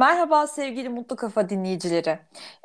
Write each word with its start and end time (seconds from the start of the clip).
Merhaba 0.00 0.46
sevgili 0.46 0.88
Mutlu 0.88 1.16
Kafa 1.16 1.48
dinleyicileri. 1.48 2.18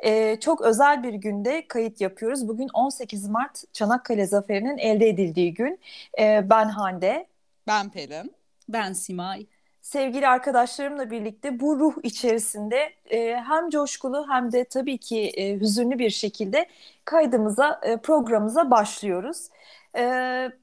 Ee, 0.04 0.36
çok 0.40 0.60
özel 0.60 1.02
bir 1.02 1.14
günde 1.14 1.68
kayıt 1.68 2.00
yapıyoruz. 2.00 2.48
Bugün 2.48 2.68
18 2.68 3.28
Mart 3.28 3.72
Çanakkale 3.72 4.26
Zaferi'nin 4.26 4.78
elde 4.78 5.08
edildiği 5.08 5.54
gün. 5.54 5.80
Ee, 6.18 6.50
ben 6.50 6.68
Hande. 6.68 7.26
Ben 7.66 7.90
Pelin. 7.90 8.32
Ben 8.68 8.92
Simay. 8.92 9.46
Sevgili 9.80 10.28
arkadaşlarımla 10.28 11.10
birlikte 11.10 11.60
bu 11.60 11.78
ruh 11.78 11.94
içerisinde 12.02 12.92
e, 13.10 13.34
hem 13.34 13.70
coşkulu 13.70 14.26
hem 14.28 14.52
de 14.52 14.64
tabii 14.64 14.98
ki 14.98 15.20
e, 15.20 15.60
hüzünlü 15.60 15.98
bir 15.98 16.10
şekilde 16.10 16.66
kaydımıza, 17.04 17.80
e, 17.82 17.96
programımıza 17.96 18.70
başlıyoruz. 18.70 19.48
E, 19.96 20.02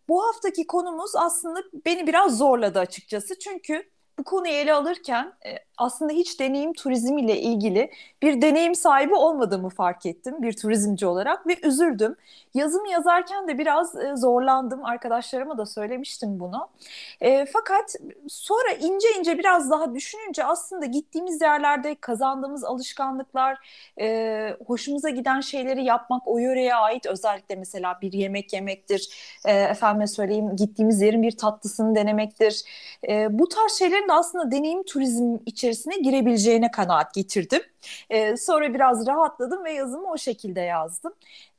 bu 0.10 0.28
haftaki 0.28 0.68
konumuz 0.68 1.16
aslında 1.16 1.60
beni 1.86 2.08
biraz 2.08 2.38
zorladı 2.38 2.80
açıkçası. 2.80 3.40
Çünkü 3.40 3.94
bu 4.20 4.24
konuyu 4.24 4.54
ele 4.54 4.74
alırken 4.74 5.34
e, 5.46 5.58
aslında 5.78 6.14
hiç 6.14 6.40
deneyim 6.40 6.74
turizmi 6.74 7.22
ile 7.22 7.40
ilgili 7.40 7.92
bir 8.22 8.42
deneyim 8.42 8.76
sahibi 8.76 9.16
olmadığımı 9.16 9.70
fark 9.70 10.06
ettim 10.06 10.42
bir 10.42 10.54
turizmci 10.54 11.06
olarak 11.06 11.48
ve 11.48 11.58
üzüldüm. 11.64 12.16
Yazımı 12.54 12.90
yazarken 12.90 13.48
de 13.48 13.58
biraz 13.58 13.96
e, 13.96 14.16
zorlandım. 14.16 14.86
Arkadaşlarıma 14.86 15.58
da 15.58 15.66
söylemiştim 15.66 16.40
bunu. 16.40 16.68
E, 17.22 17.46
fakat 17.46 17.96
sonra 18.28 18.72
ince 18.82 19.08
ince 19.20 19.38
biraz 19.38 19.70
daha 19.70 19.96
düşününce 19.96 20.44
aslında 20.44 20.86
gittiğimiz 20.86 21.42
yerlerde 21.42 21.96
kazandığımız 21.96 22.64
alışkanlıklar, 22.64 23.58
e, 24.00 24.58
hoşumuza 24.68 25.10
giden 25.10 25.42
şeyleri 25.42 25.84
yapmak 25.84 26.28
o 26.28 26.38
yöreye 26.38 26.76
ait 26.76 27.06
özellikle 27.06 27.56
mesela 27.56 27.98
bir 28.02 28.14
yemek 28.14 28.54
yemektir. 28.54 29.10
E, 29.46 29.54
efendime 29.54 30.08
söyleyeyim 30.08 30.56
gittiğimiz 30.56 31.02
yerin 31.02 31.22
bir 31.24 31.38
tatlısını 31.38 31.96
denemektir. 31.96 32.64
E, 33.10 33.40
bu 33.40 33.50
tarz 33.50 33.72
şeylerin 33.72 34.08
de 34.08 34.14
aslında 34.14 34.52
deneyim 34.52 34.84
turizm 34.84 35.38
içerisinde 35.46 35.73
içerisine 35.74 35.98
girebileceğine 35.98 36.72
kanaat 36.72 37.14
getirdim. 37.14 37.62
E, 38.10 38.38
sonra 38.38 38.74
biraz 38.74 39.08
rahatladım 39.08 39.66
ve 39.66 39.72
yazımı 39.72 40.12
o 40.12 40.18
şekilde 40.18 40.62
yazdım. 40.62 41.14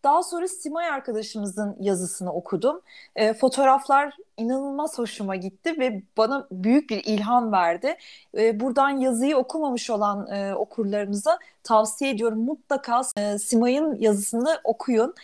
Daha 0.04 0.22
sonra 0.22 0.48
Simay 0.48 0.88
arkadaşımızın 0.88 1.76
yazısını 1.80 2.32
okudum. 2.32 2.80
E, 3.16 3.34
fotoğraflar 3.34 4.16
inanılmaz 4.36 4.98
hoşuma 4.98 5.36
gitti 5.36 5.78
ve 5.78 6.02
bana 6.16 6.46
büyük 6.52 6.90
bir 6.90 7.04
ilham 7.04 7.52
verdi. 7.52 7.96
E, 8.38 8.60
buradan 8.60 8.90
yazıyı 8.90 9.36
okumamış 9.36 9.90
olan 9.90 10.26
e, 10.26 10.54
okurlarımıza 10.54 11.38
tavsiye 11.62 12.10
ediyorum. 12.10 12.38
Mutlaka 12.38 13.00
e, 13.16 13.38
Simay'ın 13.38 13.96
yazısını 14.00 14.60
okuyun. 14.64 15.14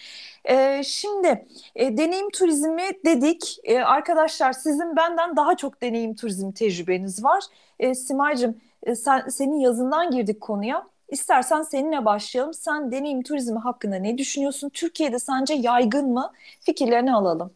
E, 0.44 0.83
şimdi 0.84 1.46
e, 1.74 1.96
deneyim 1.96 2.30
turizmi 2.30 2.91
dedik. 3.05 3.58
E, 3.64 3.80
arkadaşlar 3.80 4.52
sizin 4.52 4.96
benden 4.96 5.36
daha 5.36 5.56
çok 5.56 5.83
deneyim 5.83 6.14
turizmi 6.14 6.55
tecrübeniz 6.55 7.24
var. 7.24 7.44
E, 7.78 7.94
Simay'cığım 7.94 8.56
e, 8.83 8.95
sen, 8.95 9.28
senin 9.28 9.61
yazından 9.61 10.11
girdik 10.11 10.41
konuya. 10.41 10.91
İstersen 11.09 11.62
seninle 11.62 12.05
başlayalım. 12.05 12.55
Sen 12.55 12.92
deneyim 12.92 13.23
turizmi 13.23 13.59
hakkında 13.59 13.97
ne 13.97 14.19
düşünüyorsun? 14.19 14.69
Türkiye'de 14.69 15.19
sence 15.19 15.55
yaygın 15.55 16.12
mı? 16.12 16.33
Fikirlerini 16.61 17.14
alalım. 17.14 17.53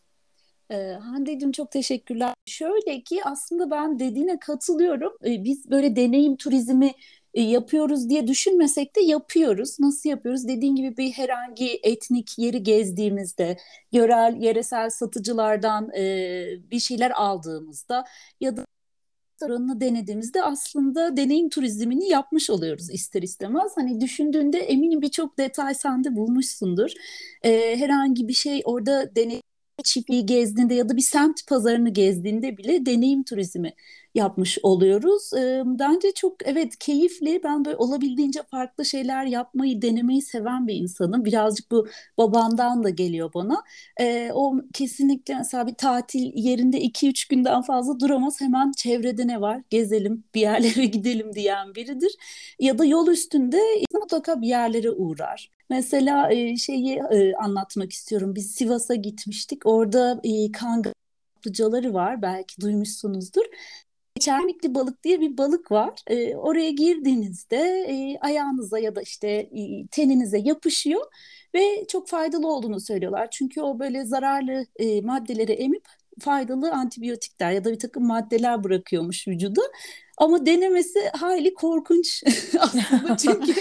Ee, 0.70 0.92
Hande'cim 1.02 1.52
çok 1.52 1.70
teşekkürler. 1.70 2.34
Şöyle 2.46 3.00
ki 3.00 3.24
aslında 3.24 3.70
ben 3.70 3.98
dediğine 3.98 4.38
katılıyorum. 4.38 5.12
Ee, 5.24 5.44
biz 5.44 5.70
böyle 5.70 5.96
deneyim 5.96 6.36
turizmi 6.36 6.92
e, 7.34 7.42
yapıyoruz 7.42 8.08
diye 8.08 8.26
düşünmesek 8.26 8.96
de 8.96 9.00
yapıyoruz. 9.00 9.80
Nasıl 9.80 10.08
yapıyoruz? 10.10 10.48
Dediğin 10.48 10.76
gibi 10.76 10.96
bir 10.96 11.12
herhangi 11.12 11.80
etnik 11.82 12.38
yeri 12.38 12.62
gezdiğimizde, 12.62 13.56
yörel, 13.92 14.36
yeresel 14.40 14.90
satıcılardan 14.90 15.90
e, 15.96 16.02
bir 16.70 16.78
şeyler 16.78 17.10
aldığımızda 17.10 18.04
ya 18.40 18.56
da 18.56 18.64
restoranını 19.44 19.80
denediğimizde 19.80 20.42
aslında 20.42 21.16
deneyim 21.16 21.48
turizmini 21.48 22.08
yapmış 22.08 22.50
oluyoruz 22.50 22.90
ister 22.90 23.22
istemez. 23.22 23.72
Hani 23.76 24.00
düşündüğünde 24.00 24.58
eminim 24.58 25.02
birçok 25.02 25.38
detay 25.38 25.74
sen 25.74 26.04
de 26.04 26.16
bulmuşsundur. 26.16 26.90
Ee, 27.42 27.76
herhangi 27.76 28.28
bir 28.28 28.32
şey 28.32 28.62
orada 28.64 29.14
deneyim 29.16 29.42
çiftliği 29.84 30.26
gezdiğinde 30.26 30.74
ya 30.74 30.88
da 30.88 30.96
bir 30.96 31.02
semt 31.02 31.46
pazarını 31.48 31.90
gezdiğinde 31.90 32.56
bile 32.56 32.86
deneyim 32.86 33.24
turizmi 33.24 33.74
yapmış 34.14 34.58
oluyoruz. 34.62 35.30
bence 35.78 36.12
çok 36.14 36.48
evet 36.48 36.78
keyifli. 36.78 37.40
Ben 37.44 37.64
böyle 37.64 37.76
olabildiğince 37.76 38.42
farklı 38.50 38.84
şeyler 38.84 39.24
yapmayı, 39.24 39.82
denemeyi 39.82 40.22
seven 40.22 40.66
bir 40.68 40.74
insanım. 40.74 41.24
Birazcık 41.24 41.70
bu 41.70 41.88
babamdan 42.18 42.84
da 42.84 42.90
geliyor 42.90 43.30
bana. 43.34 43.62
o 44.34 44.56
kesinlikle 44.72 45.34
mesela 45.38 45.66
bir 45.66 45.74
tatil 45.74 46.32
yerinde 46.34 46.80
2-3 46.80 47.28
günden 47.28 47.62
fazla 47.62 48.00
duramaz. 48.00 48.40
Hemen 48.40 48.72
çevrede 48.72 49.26
ne 49.26 49.40
var? 49.40 49.62
Gezelim, 49.70 50.24
bir 50.34 50.40
yerlere 50.40 50.84
gidelim 50.86 51.34
diyen 51.34 51.74
biridir. 51.74 52.12
Ya 52.60 52.78
da 52.78 52.84
yol 52.84 53.08
üstünde 53.08 53.60
mutlaka 53.94 54.40
bir 54.42 54.48
yerlere 54.48 54.90
uğrar. 54.90 55.50
Mesela 55.70 56.30
şeyi 56.56 57.02
anlatmak 57.34 57.92
istiyorum. 57.92 58.34
Biz 58.34 58.50
Sivas'a 58.50 58.94
gitmiştik. 58.94 59.66
Orada 59.66 60.20
e, 60.24 60.52
kaplıcaları 60.52 61.94
var. 61.94 62.22
Belki 62.22 62.60
duymuşsunuzdur. 62.60 63.44
Çermikli 64.20 64.74
balık 64.74 65.04
diye 65.04 65.20
bir 65.20 65.38
balık 65.38 65.72
var. 65.72 65.92
E, 66.06 66.36
oraya 66.36 66.70
girdiğinizde 66.70 67.56
e, 67.88 68.18
ayağınıza 68.20 68.78
ya 68.78 68.96
da 68.96 69.02
işte 69.02 69.28
e, 69.28 69.86
teninize 69.86 70.38
yapışıyor 70.38 71.00
ve 71.54 71.86
çok 71.88 72.08
faydalı 72.08 72.48
olduğunu 72.48 72.80
söylüyorlar. 72.80 73.30
Çünkü 73.30 73.60
o 73.60 73.78
böyle 73.78 74.04
zararlı 74.04 74.66
e, 74.76 75.00
maddeleri 75.00 75.52
emip 75.52 75.84
faydalı 76.20 76.72
antibiyotikler 76.72 77.52
ya 77.52 77.64
da 77.64 77.72
bir 77.72 77.78
takım 77.78 78.06
maddeler 78.06 78.64
bırakıyormuş 78.64 79.28
vücuda. 79.28 79.62
Ama 80.18 80.46
denemesi 80.46 81.08
hayli 81.08 81.54
korkunç 81.54 82.24
aslında 82.58 83.16
çünkü 83.22 83.54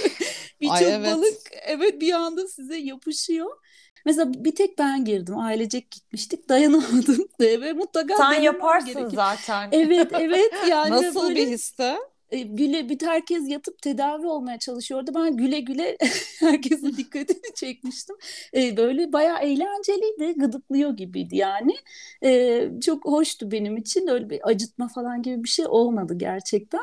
birçok 0.62 0.82
evet. 0.82 1.14
balık 1.14 1.38
evet 1.68 2.02
bir 2.02 2.14
anda 2.14 2.48
size 2.48 2.78
yapışıyor. 2.78 3.58
Mesela 4.06 4.32
bir 4.34 4.56
tek 4.56 4.80
ben 4.80 5.06
girdim. 5.06 5.38
Ailecek 5.38 5.92
gitmiştik. 5.92 6.50
Dayanamadım 6.50 7.28
ve 7.40 7.74
mutlaka 7.74 8.18
Sen 8.18 8.42
yaparsın 8.42 8.88
gerekiyor. 8.88 9.12
zaten. 9.12 9.70
Evet 9.72 10.12
evet 10.20 10.54
yani 10.70 10.92
Nasıl 10.92 11.24
böyle, 11.24 11.36
bir 11.36 11.48
histi? 11.48 11.96
E, 12.34 12.42
güle 12.42 12.90
bir 12.90 13.02
herkes 13.02 13.50
yatıp 13.50 13.82
tedavi 13.82 14.28
olmaya 14.28 14.60
çalışıyordu. 14.60 15.12
Ben 15.16 15.38
güle 15.38 15.60
güle 15.60 15.98
herkesin 16.40 16.98
dikkatini 16.98 17.54
çekmiştim. 17.56 18.16
E, 18.56 18.78
böyle 18.78 19.14
bayağı 19.14 19.40
eğlenceliydi, 19.40 20.40
gıdıklıyor 20.40 20.98
gibiydi 20.98 21.36
yani. 21.36 21.76
E, 22.24 22.70
çok 22.86 23.06
hoştu 23.06 23.52
benim 23.52 23.78
için. 23.78 24.08
Öyle 24.08 24.30
bir 24.30 24.50
acıtma 24.50 24.88
falan 24.88 25.22
gibi 25.22 25.44
bir 25.44 25.50
şey 25.50 25.66
olmadı 25.68 26.14
gerçekten 26.18 26.82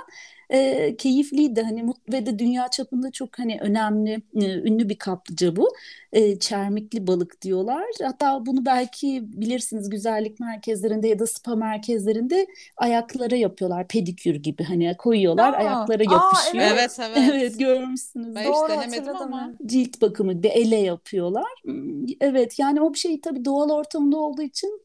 e, 0.50 0.96
keyifliydi. 0.96 1.62
Hani 1.62 1.84
ve 2.12 2.26
de 2.26 2.38
dünya 2.38 2.68
çapında 2.68 3.10
çok 3.10 3.38
hani 3.38 3.58
önemli, 3.60 4.22
e, 4.34 4.54
ünlü 4.54 4.88
bir 4.88 4.98
kaplıca 4.98 5.56
bu. 5.56 5.68
E, 6.12 6.38
çermikli 6.38 7.06
balık 7.06 7.42
diyorlar. 7.42 7.84
Hatta 8.02 8.46
bunu 8.46 8.64
belki 8.64 9.22
bilirsiniz 9.24 9.90
güzellik 9.90 10.40
merkezlerinde 10.40 11.08
ya 11.08 11.18
da 11.18 11.26
spa 11.26 11.56
merkezlerinde 11.56 12.46
ayaklara 12.76 13.36
yapıyorlar. 13.36 13.88
Pedikür 13.88 14.34
gibi 14.34 14.64
hani 14.64 14.96
koyuyorlar, 14.98 15.52
aa, 15.52 15.56
ayaklara 15.56 16.02
yapışıyor. 16.02 16.64
Aa, 16.64 16.68
evet. 16.68 16.98
evet 16.98 17.10
evet. 17.16 17.30
evet 17.34 17.58
görmüşsünüz. 17.58 18.34
Ben 18.34 18.44
Doğru, 18.44 18.68
hiç 18.68 18.70
denemedim 18.70 19.16
ama. 19.16 19.52
Cilt 19.66 20.00
bakımı 20.00 20.42
bir 20.42 20.50
ele 20.50 20.76
yapıyorlar. 20.76 21.52
Hmm, 21.64 22.06
evet 22.20 22.58
yani 22.58 22.80
o 22.80 22.94
bir 22.94 22.98
şey 22.98 23.20
tabii 23.20 23.44
doğal 23.44 23.70
ortamda 23.70 24.16
olduğu 24.16 24.42
için 24.42 24.80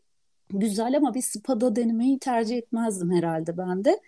güzel 0.49 0.97
ama 0.97 1.13
bir 1.13 1.21
spada 1.21 1.75
denemeyi 1.75 2.19
tercih 2.19 2.57
etmezdim 2.57 3.11
herhalde 3.11 3.57
ben 3.57 3.85
de. 3.85 3.99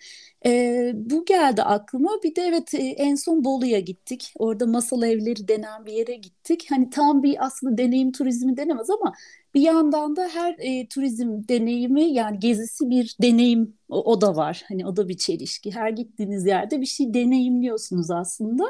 E, 0.46 0.92
bu 0.94 1.24
geldi 1.24 1.62
aklıma. 1.62 2.10
Bir 2.24 2.36
de 2.36 2.42
evet 2.42 2.74
en 2.74 3.14
son 3.14 3.44
Bolu'ya 3.44 3.80
gittik. 3.80 4.32
Orada 4.38 4.66
masal 4.66 5.02
evleri 5.02 5.48
denen 5.48 5.86
bir 5.86 5.92
yere 5.92 6.14
gittik. 6.16 6.66
Hani 6.70 6.90
tam 6.90 7.22
bir 7.22 7.46
aslında 7.46 7.78
deneyim 7.78 8.12
turizmi 8.12 8.56
denemez 8.56 8.90
ama 8.90 9.14
bir 9.54 9.60
yandan 9.60 10.16
da 10.16 10.28
her 10.28 10.56
e, 10.58 10.88
turizm 10.88 11.48
deneyimi 11.48 12.04
yani 12.04 12.38
gezisi 12.38 12.90
bir 12.90 13.16
deneyim 13.22 13.74
o, 13.88 14.12
o 14.12 14.20
da 14.20 14.36
var. 14.36 14.64
Hani 14.68 14.86
o 14.86 14.96
da 14.96 15.08
bir 15.08 15.16
çelişki. 15.16 15.72
Her 15.74 15.90
gittiğiniz 15.90 16.46
yerde 16.46 16.80
bir 16.80 16.86
şey 16.86 17.14
deneyimliyorsunuz 17.14 18.10
aslında. 18.10 18.64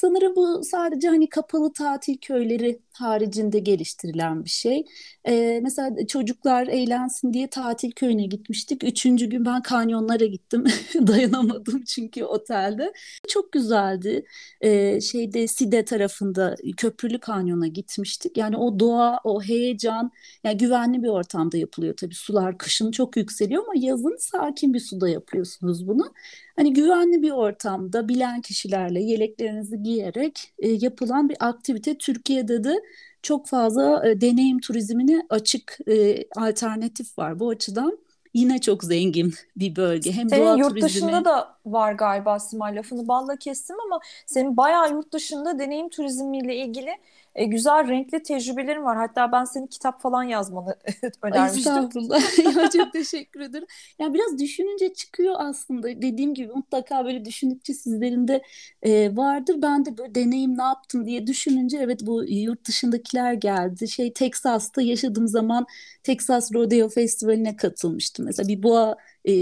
Sanırım 0.00 0.36
bu 0.36 0.64
sadece 0.64 1.08
hani 1.08 1.28
kapalı 1.28 1.72
tatil 1.72 2.16
köyleri 2.16 2.80
haricinde 2.92 3.58
geliştirilen 3.58 4.44
bir 4.44 4.50
şey. 4.50 4.84
Ee, 5.28 5.60
mesela 5.62 6.06
çocuklar 6.06 6.66
eğlensin 6.66 7.32
diye 7.32 7.50
tatil 7.50 7.90
köyüne 7.92 8.26
gitmiştik. 8.26 8.84
Üçüncü 8.84 9.26
gün 9.26 9.44
ben 9.44 9.62
kanyonlara 9.62 10.24
gittim. 10.24 10.64
Dayanamadım 11.06 11.82
çünkü 11.84 12.24
otelde. 12.24 12.92
Çok 13.28 13.52
güzeldi. 13.52 14.24
Ee, 14.60 15.00
şeyde 15.00 15.46
Side 15.46 15.84
tarafında 15.84 16.56
Köprülü 16.76 17.18
Kanyon'a 17.18 17.66
gitmiştik. 17.66 18.36
Yani 18.36 18.56
o 18.56 18.80
doğa, 18.80 19.20
o 19.24 19.42
heyecan, 19.42 20.10
yani 20.44 20.56
güvenli 20.56 21.02
bir 21.02 21.08
ortamda 21.08 21.56
yapılıyor 21.56 21.96
tabii. 21.96 22.14
Sular 22.14 22.58
kışın 22.58 22.90
çok 22.90 23.16
yükseliyor 23.16 23.62
ama 23.62 23.72
yazın 23.76 24.16
sakin 24.18 24.74
bir 24.74 24.80
suda 24.80 25.08
yapıyorsunuz 25.08 25.88
bunu. 25.88 26.12
Hani 26.56 26.72
güvenli 26.72 27.22
bir 27.22 27.30
ortamda 27.30 28.08
bilen 28.08 28.40
kişilerle 28.40 29.00
yeleklerinizi 29.02 29.84
giyerek 29.90 30.52
e, 30.58 30.68
yapılan 30.68 31.28
bir 31.28 31.36
aktivite 31.40 31.98
Türkiye'de 31.98 32.64
de 32.64 32.74
çok 33.22 33.46
fazla 33.46 34.08
e, 34.08 34.20
deneyim 34.20 34.60
turizmine 34.60 35.22
açık 35.30 35.78
e, 35.88 36.24
alternatif 36.36 37.18
var. 37.18 37.40
Bu 37.40 37.48
açıdan 37.48 37.98
yine 38.34 38.58
çok 38.60 38.84
zengin 38.84 39.34
bir 39.56 39.76
bölge. 39.76 40.12
Hem 40.12 40.30
senin 40.30 40.42
doğa 40.42 40.56
yurt 40.56 40.68
turizmi. 40.70 40.88
dışında 40.88 41.24
da 41.24 41.56
var 41.66 41.92
galiba 41.92 42.38
Simay 42.38 42.76
lafını 42.76 43.08
balla 43.08 43.36
kestim 43.36 43.76
ama 43.86 44.00
senin 44.26 44.56
bayağı 44.56 44.90
yurt 44.90 45.12
dışında 45.12 45.58
deneyim 45.58 45.88
turizmiyle 45.88 46.56
ilgili 46.56 46.90
e, 47.34 47.44
güzel 47.44 47.88
renkli 47.88 48.22
tecrübelerin 48.22 48.84
var. 48.84 48.96
Hatta 48.96 49.32
ben 49.32 49.44
senin 49.44 49.66
kitap 49.66 50.00
falan 50.02 50.22
yazmanı 50.22 50.76
önermiştim. 51.22 51.58
Estağfurullah. 51.58 52.38
ya 52.56 52.70
çok 52.70 52.92
teşekkür 52.92 53.40
ederim. 53.40 53.66
Ya 53.98 54.14
biraz 54.14 54.38
düşününce 54.38 54.94
çıkıyor 54.94 55.34
aslında. 55.38 55.88
Dediğim 55.88 56.34
gibi 56.34 56.52
mutlaka 56.52 57.04
böyle 57.04 57.24
düşündükçe 57.24 57.74
sizlerin 57.74 58.28
de 58.28 58.42
e, 58.82 59.16
vardır. 59.16 59.56
Ben 59.62 59.84
de 59.84 59.98
böyle 59.98 60.14
deneyim 60.14 60.58
ne 60.58 60.62
yaptım 60.62 61.06
diye 61.06 61.26
düşününce 61.26 61.78
evet 61.78 62.00
bu 62.06 62.24
yurt 62.24 62.68
dışındakiler 62.68 63.32
geldi. 63.32 63.88
Şey 63.88 64.12
Texas'ta 64.12 64.82
yaşadığım 64.82 65.28
zaman 65.28 65.66
Texas 66.02 66.54
Rodeo 66.54 66.88
Festivali'ne 66.88 67.56
katılmıştım. 67.56 68.24
Mesela 68.24 68.48
bir 68.48 68.62
boğa 68.62 68.96
e, 69.24 69.32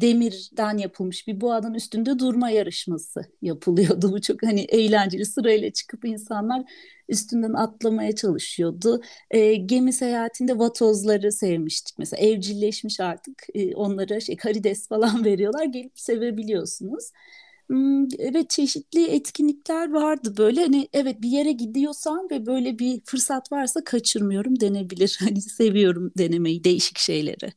demirden 0.00 0.78
yapılmış 0.78 1.26
bir 1.26 1.40
boğadan 1.40 1.74
üstünde 1.74 2.18
durma 2.18 2.50
yarışması 2.50 3.20
yapılıyordu. 3.42 4.12
Bu 4.12 4.20
çok 4.20 4.42
hani 4.42 4.60
eğlenceli 4.60 5.24
sırayla 5.24 5.72
çıkıp 5.72 6.04
insanlar 6.04 6.62
üstünden 7.08 7.52
atlamaya 7.52 8.14
çalışıyordu. 8.14 9.00
E, 9.30 9.54
gemi 9.54 9.92
seyahatinde 9.92 10.58
vatozları 10.58 11.32
sevmiştik. 11.32 11.98
Mesela 11.98 12.22
evcilleşmiş 12.26 13.00
artık 13.00 13.42
e, 13.54 13.74
onlara 13.74 14.20
şey 14.20 14.36
karides 14.36 14.88
falan 14.88 15.24
veriyorlar 15.24 15.64
gelip 15.64 15.98
sevebiliyorsunuz. 16.00 17.10
Hmm, 17.68 18.06
Evet 18.18 18.50
çeşitli 18.50 19.06
etkinlikler 19.06 19.92
vardı 19.92 20.34
böyle 20.36 20.60
hani 20.62 20.88
evet 20.92 21.22
bir 21.22 21.28
yere 21.28 21.52
gidiyorsam 21.52 22.26
ve 22.30 22.46
böyle 22.46 22.78
bir 22.78 23.00
fırsat 23.04 23.52
varsa 23.52 23.84
kaçırmıyorum 23.84 24.60
denebilir. 24.60 25.16
Hani 25.24 25.40
seviyorum 25.42 26.12
denemeyi 26.18 26.64
değişik 26.64 26.98
şeyleri. 26.98 27.52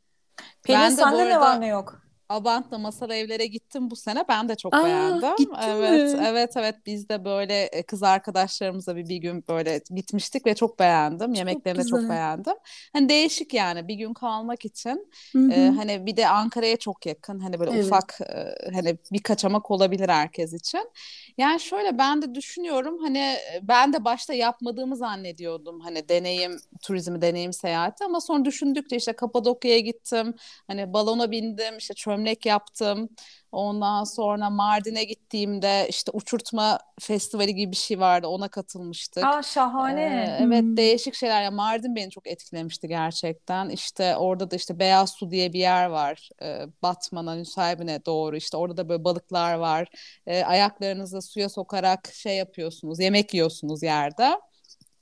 Pelin 0.63 0.89
Ben 0.89 0.97
de 0.97 1.05
sende 1.05 1.27
ne 1.29 1.39
var 1.39 1.55
arada 1.55 1.61
ne 1.61 1.67
yok? 1.67 2.01
Abant'la 2.31 2.77
masal 2.77 3.09
evlere 3.11 3.45
gittim 3.47 3.91
bu 3.91 3.95
sene. 3.95 4.23
Ben 4.29 4.49
de 4.49 4.55
çok 4.55 4.73
Aa 4.75 4.83
beğendim. 4.83 5.53
Evet, 5.63 6.13
mi? 6.13 6.19
evet, 6.27 6.53
evet. 6.57 6.75
Biz 6.85 7.09
de 7.09 7.25
böyle 7.25 7.63
e, 7.63 7.83
kız 7.83 8.03
arkadaşlarımızla 8.03 8.95
bir, 8.95 9.09
bir 9.09 9.17
gün 9.17 9.43
böyle 9.49 9.81
gitmiştik 9.95 10.45
ve 10.45 10.55
çok 10.55 10.79
beğendim. 10.79 11.27
Çok 11.27 11.37
Yemeklerini 11.37 11.79
de 11.79 11.83
çok 11.83 11.99
güzel. 11.99 12.09
beğendim. 12.09 12.53
Hani 12.93 13.09
değişik 13.09 13.53
yani 13.53 13.87
bir 13.87 13.95
gün 13.95 14.13
kalmak 14.13 14.65
için. 14.65 15.11
E, 15.51 15.67
hani 15.75 16.05
bir 16.05 16.17
de 16.17 16.27
Ankara'ya 16.27 16.77
çok 16.77 17.05
yakın. 17.05 17.39
Hani 17.39 17.59
böyle 17.59 17.71
Evet. 17.71 17.85
ufak 17.85 18.17
e, 18.21 18.55
hani 18.73 18.97
bir 19.11 19.23
kaçamak 19.23 19.71
olabilir 19.71 20.09
herkes 20.09 20.53
için. 20.53 20.89
Yani 21.37 21.59
şöyle 21.59 21.97
ben 21.97 22.21
de 22.21 22.35
düşünüyorum 22.35 22.97
hani 23.03 23.17
e, 23.17 23.59
ben 23.61 23.93
de 23.93 24.05
başta 24.05 24.33
yapmadığımı 24.33 24.95
zannediyordum. 24.95 25.79
Hani 25.79 26.09
deneyim 26.09 26.57
turizmi, 26.81 27.21
deneyim 27.21 27.53
seyahati 27.53 28.03
ama 28.05 28.21
sonra 28.21 28.45
düşündükçe 28.45 28.95
işte 28.95 29.13
Kapadokya'ya 29.13 29.79
gittim. 29.79 30.33
Hani 30.67 30.93
balona 30.93 31.31
bindim, 31.31 31.77
işte 31.77 31.93
çömlek 32.21 32.45
yaptım. 32.45 33.09
Ondan 33.51 34.03
sonra 34.03 34.49
Mardin'e 34.49 35.03
gittiğimde 35.03 35.87
işte 35.89 36.11
uçurtma 36.13 36.79
festivali 36.99 37.55
gibi 37.55 37.71
bir 37.71 37.77
şey 37.77 37.99
vardı. 37.99 38.27
Ona 38.27 38.47
katılmıştık. 38.47 39.29
Aa 39.29 39.41
Ee, 39.79 39.83
şahane. 39.83 40.35
evet 40.39 40.65
Hmm. 40.65 40.77
değişik 40.77 41.15
şeyler. 41.15 41.43
Ya 41.43 41.51
Mardin 41.51 41.95
beni 41.95 42.09
çok 42.11 42.27
etkilemişti 42.27 42.87
gerçekten. 42.87 43.69
İşte 43.69 44.15
orada 44.17 44.51
da 44.51 44.55
işte 44.55 44.79
Beyaz 44.79 45.11
Su 45.11 45.31
diye 45.31 45.53
bir 45.53 45.59
yer 45.59 45.85
var. 45.85 46.29
Ee, 46.41 46.65
Batman'a, 46.81 47.35
Nusaybin'e 47.35 48.05
doğru. 48.05 48.35
İşte 48.35 48.57
orada 48.57 48.77
da 48.77 48.89
böyle 48.89 49.03
balıklar 49.03 49.53
var. 49.55 49.87
Ee, 50.27 50.43
ayaklarınızı 50.43 51.21
suya 51.21 51.49
sokarak 51.49 52.07
şey 52.13 52.37
yapıyorsunuz, 52.37 52.99
yemek 52.99 53.33
yiyorsunuz 53.33 53.83
yerde. 53.83 54.31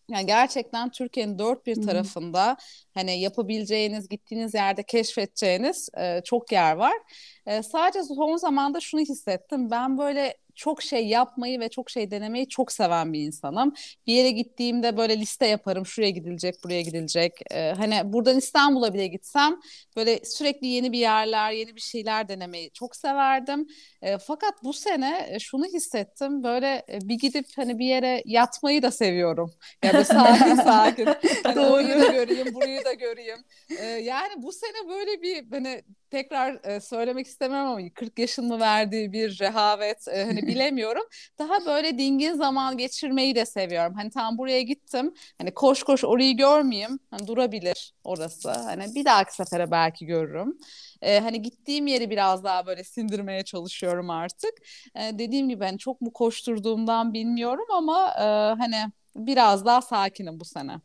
Yani 0.10 0.26
gerçekten 0.26 0.90
Türkiye'nin 0.92 1.40
dört 1.40 1.66
bir 1.66 1.82
tarafında 1.82 2.58
hani 2.94 3.20
yapabileceğiniz, 3.22 4.10
gittiğiniz 4.10 4.54
yerde 4.54 4.84
keşfedeceğiniz 4.84 5.90
e, 5.98 6.22
çok 6.26 6.52
yer 6.52 6.76
var. 6.76 6.94
E, 7.46 7.64
sadece 7.64 8.04
son 8.04 8.36
zamanda 8.38 8.80
şunu 8.80 9.02
hissettim. 9.02 9.72
Ben 9.72 9.98
böyle 9.98 10.38
çok 10.60 10.82
şey 10.84 11.08
yapmayı 11.08 11.60
ve 11.60 11.70
çok 11.70 11.90
şey 11.90 12.12
denemeyi 12.12 12.48
çok 12.48 12.72
seven 12.72 13.14
bir 13.14 13.20
insanım. 13.20 13.74
Bir 14.08 14.14
yere 14.14 14.32
gittiğimde 14.32 14.98
böyle 14.98 15.20
liste 15.20 15.48
yaparım. 15.48 15.86
Şuraya 15.86 16.10
gidilecek, 16.12 16.56
buraya 16.64 16.82
gidilecek. 16.82 17.34
E, 17.52 17.74
hani 17.78 18.14
buradan 18.14 18.38
İstanbul'a 18.38 18.94
bile 18.94 19.08
gitsem 19.08 19.60
böyle 19.96 20.20
sürekli 20.26 20.68
yeni 20.68 20.92
bir 20.92 21.00
yerler, 21.00 21.52
yeni 21.52 21.76
bir 21.76 21.82
şeyler 21.82 22.28
denemeyi 22.28 22.72
çok 22.72 22.96
severdim. 22.96 23.68
E, 24.02 24.18
fakat 24.18 24.64
bu 24.64 24.74
sene 24.74 25.28
e, 25.30 25.40
şunu 25.40 25.66
hissettim. 25.66 26.44
Böyle 26.44 26.86
e, 26.90 27.00
bir 27.04 27.16
gidip 27.16 27.46
hani 27.56 27.80
bir 27.80 27.86
yere 27.86 28.22
yatmayı 28.26 28.82
da 28.82 28.92
seviyorum. 28.92 29.54
Ya 29.84 29.94
böyle 29.94 30.04
sakin 30.04 30.56
sakin. 30.56 31.10
Hani 31.44 31.60
orayı 31.60 31.90
da 31.90 32.00
Doğru. 32.08 32.12
göreyim, 32.14 32.54
burayı 32.54 32.86
da 32.86 32.94
göreyim. 32.94 33.40
Ee, 33.80 33.86
yani 33.86 34.34
bu 34.38 34.52
sene 34.52 34.90
böyle 34.90 35.22
bir 35.22 35.46
hani 35.52 35.82
tekrar 36.12 36.60
e, 36.64 36.80
söylemek 36.80 37.28
istemem 37.28 37.66
ama 37.66 37.90
40 37.96 38.20
yaşın 38.20 38.48
mı 38.48 38.60
verdiği 38.60 39.12
bir 39.14 39.40
rehavet 39.40 40.08
e, 40.08 40.24
hani 40.24 40.42
bilemiyorum. 40.48 41.04
Daha 41.40 41.66
böyle 41.66 41.98
dingin 41.98 42.34
zaman 42.34 42.78
geçirmeyi 42.78 43.36
de 43.36 43.46
seviyorum. 43.46 43.94
Hani 43.94 44.10
tam 44.10 44.38
buraya 44.38 44.62
gittim. 44.62 45.14
Hani 45.38 45.54
koş 45.54 45.84
koş 45.84 46.04
orayı 46.04 46.38
görmeyeyim. 46.38 47.00
Hani 47.12 47.28
durabilir 47.28 47.94
orası. 48.04 48.50
Hani 48.52 48.96
bir 48.96 49.06
dahaki 49.06 49.36
sefere 49.36 49.72
belki 49.72 50.06
görürüm. 50.06 50.58
Ee, 51.02 51.20
hani 51.20 51.42
gittiğim 51.42 51.88
yeri 51.88 52.10
biraz 52.10 52.44
daha 52.44 52.66
böyle 52.66 52.84
sindirmeye 52.84 53.44
çalışıyorum 53.44 54.10
artık. 54.10 54.54
Ee, 54.96 55.12
dediğim 55.20 55.50
gibi 55.50 55.64
hani 55.66 55.78
çok 55.78 56.02
mu 56.02 56.14
koşturduğumdan 56.14 57.14
bilmiyorum 57.14 57.66
ama 57.74 58.08
e, 58.18 58.24
hani 58.60 58.92
biraz 59.16 59.66
daha 59.66 59.82
sakinim 59.82 60.40
bu 60.40 60.46
sene. 60.46 60.82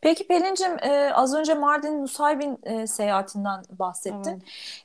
Peki 0.00 0.26
Pelin'cim 0.26 0.72
e, 0.82 1.12
az 1.14 1.34
önce 1.34 1.54
Mardin 1.54 2.02
Nusaybin 2.02 2.58
e, 2.62 2.86
seyahatinden 2.86 3.62
bahsettin. 3.78 4.30
Evet. 4.30 4.42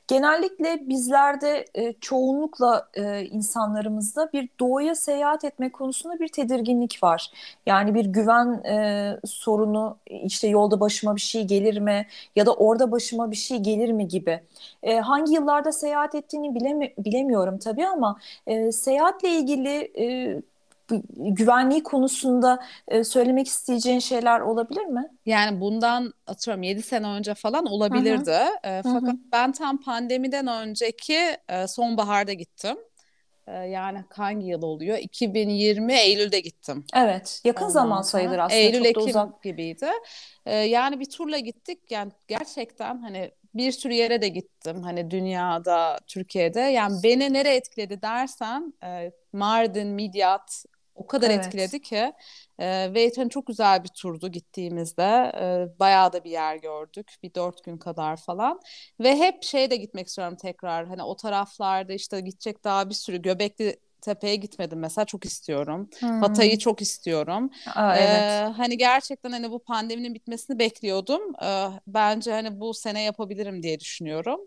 Genellikle 0.08 0.88
bizlerde 0.88 1.64
e, 1.74 1.92
çoğunlukla 1.92 2.88
e, 2.94 3.24
insanlarımızda 3.24 4.32
bir 4.32 4.48
doğuya 4.60 4.94
seyahat 4.94 5.44
etme 5.44 5.72
konusunda 5.72 6.18
bir 6.18 6.28
tedirginlik 6.28 7.02
var. 7.02 7.30
Yani 7.66 7.94
bir 7.94 8.04
güven 8.04 8.64
e, 8.64 9.16
sorunu 9.26 9.98
işte 10.06 10.48
yolda 10.48 10.80
başıma 10.80 11.16
bir 11.16 11.20
şey 11.20 11.44
gelir 11.44 11.78
mi 11.78 12.06
ya 12.36 12.46
da 12.46 12.54
orada 12.54 12.92
başıma 12.92 13.30
bir 13.30 13.36
şey 13.36 13.58
gelir 13.58 13.92
mi 13.92 14.08
gibi. 14.08 14.40
E, 14.82 15.00
hangi 15.00 15.34
yıllarda 15.34 15.72
seyahat 15.72 16.14
ettiğini 16.14 16.54
bilemi 16.54 16.94
bilemiyorum 16.98 17.58
tabii 17.58 17.86
ama 17.86 18.18
e, 18.46 18.72
seyahatle 18.72 19.28
ilgili 19.28 19.92
e, 19.98 20.36
güvenliği 21.16 21.82
konusunda 21.82 22.62
e, 22.88 23.04
söylemek 23.04 23.46
isteyeceğin 23.46 23.98
şeyler 23.98 24.40
olabilir 24.40 24.84
mi? 24.84 25.08
Yani 25.26 25.60
bundan 25.60 26.14
atıyorum 26.26 26.62
7 26.62 26.82
sene 26.82 27.06
önce 27.06 27.34
falan 27.34 27.64
Hı 27.64 27.68
hı, 27.68 27.72
olabilirdi. 27.72 28.38
E, 28.64 28.78
hı 28.78 28.82
fakat 28.82 29.14
hı. 29.14 29.18
ben 29.32 29.52
tam 29.52 29.80
pandemiden 29.80 30.46
önceki 30.46 31.36
e, 31.48 31.66
sonbaharda 31.66 32.32
gittim. 32.32 32.76
E, 33.46 33.52
yani 33.52 34.04
hangi 34.10 34.46
yıl 34.46 34.62
oluyor? 34.62 34.98
2020 34.98 35.94
Eylül'de 35.94 36.40
gittim. 36.40 36.84
Evet, 36.94 37.40
yakın 37.44 37.64
Ondan 37.64 37.72
zaman 37.72 38.02
sayılır 38.02 38.38
aslında 38.38 38.60
Eylül 38.60 38.84
Ekim 38.84 39.02
uzak. 39.02 39.42
gibiydi. 39.42 39.86
E, 40.46 40.56
yani 40.56 41.00
bir 41.00 41.10
turla 41.10 41.38
gittik. 41.38 41.78
Yani 41.90 42.12
gerçekten 42.28 43.02
hani 43.02 43.30
bir 43.54 43.72
sürü 43.72 43.92
yere 43.92 44.22
de 44.22 44.28
gittim. 44.28 44.82
Hani 44.82 45.10
dünyada, 45.10 45.98
Türkiye'de. 46.06 46.60
Yani 46.60 47.02
beni 47.02 47.32
nereye 47.32 47.56
etkiledi 47.56 48.02
dersen 48.02 48.74
e, 48.84 49.12
Mardin, 49.32 49.88
Midyat 49.88 50.64
o 51.00 51.06
kadar 51.06 51.30
Evet. 51.30 51.30
etkiledi 51.30 51.82
ki 51.82 52.12
e, 52.58 52.94
ve 52.94 53.12
hani 53.16 53.30
çok 53.30 53.46
güzel 53.46 53.84
bir 53.84 53.88
turdu 53.88 54.28
gittiğimizde. 54.32 55.02
E, 55.76 55.78
bayağı 55.80 56.12
da 56.12 56.24
bir 56.24 56.30
yer 56.30 56.56
gördük. 56.56 57.14
Bir 57.22 57.34
dört 57.34 57.64
gün 57.64 57.78
kadar 57.78 58.16
falan. 58.16 58.60
Ve 59.00 59.16
hep 59.16 59.42
şeye 59.44 59.70
de 59.70 59.76
gitmek 59.76 60.08
istiyorum 60.08 60.36
tekrar. 60.42 60.86
Hani 60.86 61.02
o 61.02 61.16
taraflarda 61.16 61.92
işte 61.92 62.20
gidecek 62.20 62.64
daha 62.64 62.88
bir 62.90 62.94
sürü 62.94 63.22
Göbekli 63.22 63.76
Tepe'ye 64.00 64.36
gitmedim 64.36 64.78
mesela 64.80 65.04
çok 65.04 65.24
istiyorum. 65.24 65.90
Hatay'ı 66.20 66.58
Hmm. 66.58 66.58
çok 66.58 66.82
istiyorum. 66.82 67.50
Aa, 67.66 67.96
Ee, 67.96 67.98
evet. 67.98 68.44
hani 68.56 68.78
gerçekten 68.78 69.30
hani 69.32 69.50
bu 69.50 69.64
pandeminin 69.64 70.14
bitmesini 70.14 70.58
bekliyordum. 70.58 71.22
Ee, 71.44 71.66
bence 71.86 72.32
hani 72.32 72.60
bu 72.60 72.74
sene 72.74 73.02
yapabilirim 73.02 73.62
diye 73.62 73.80
düşünüyorum. 73.80 74.40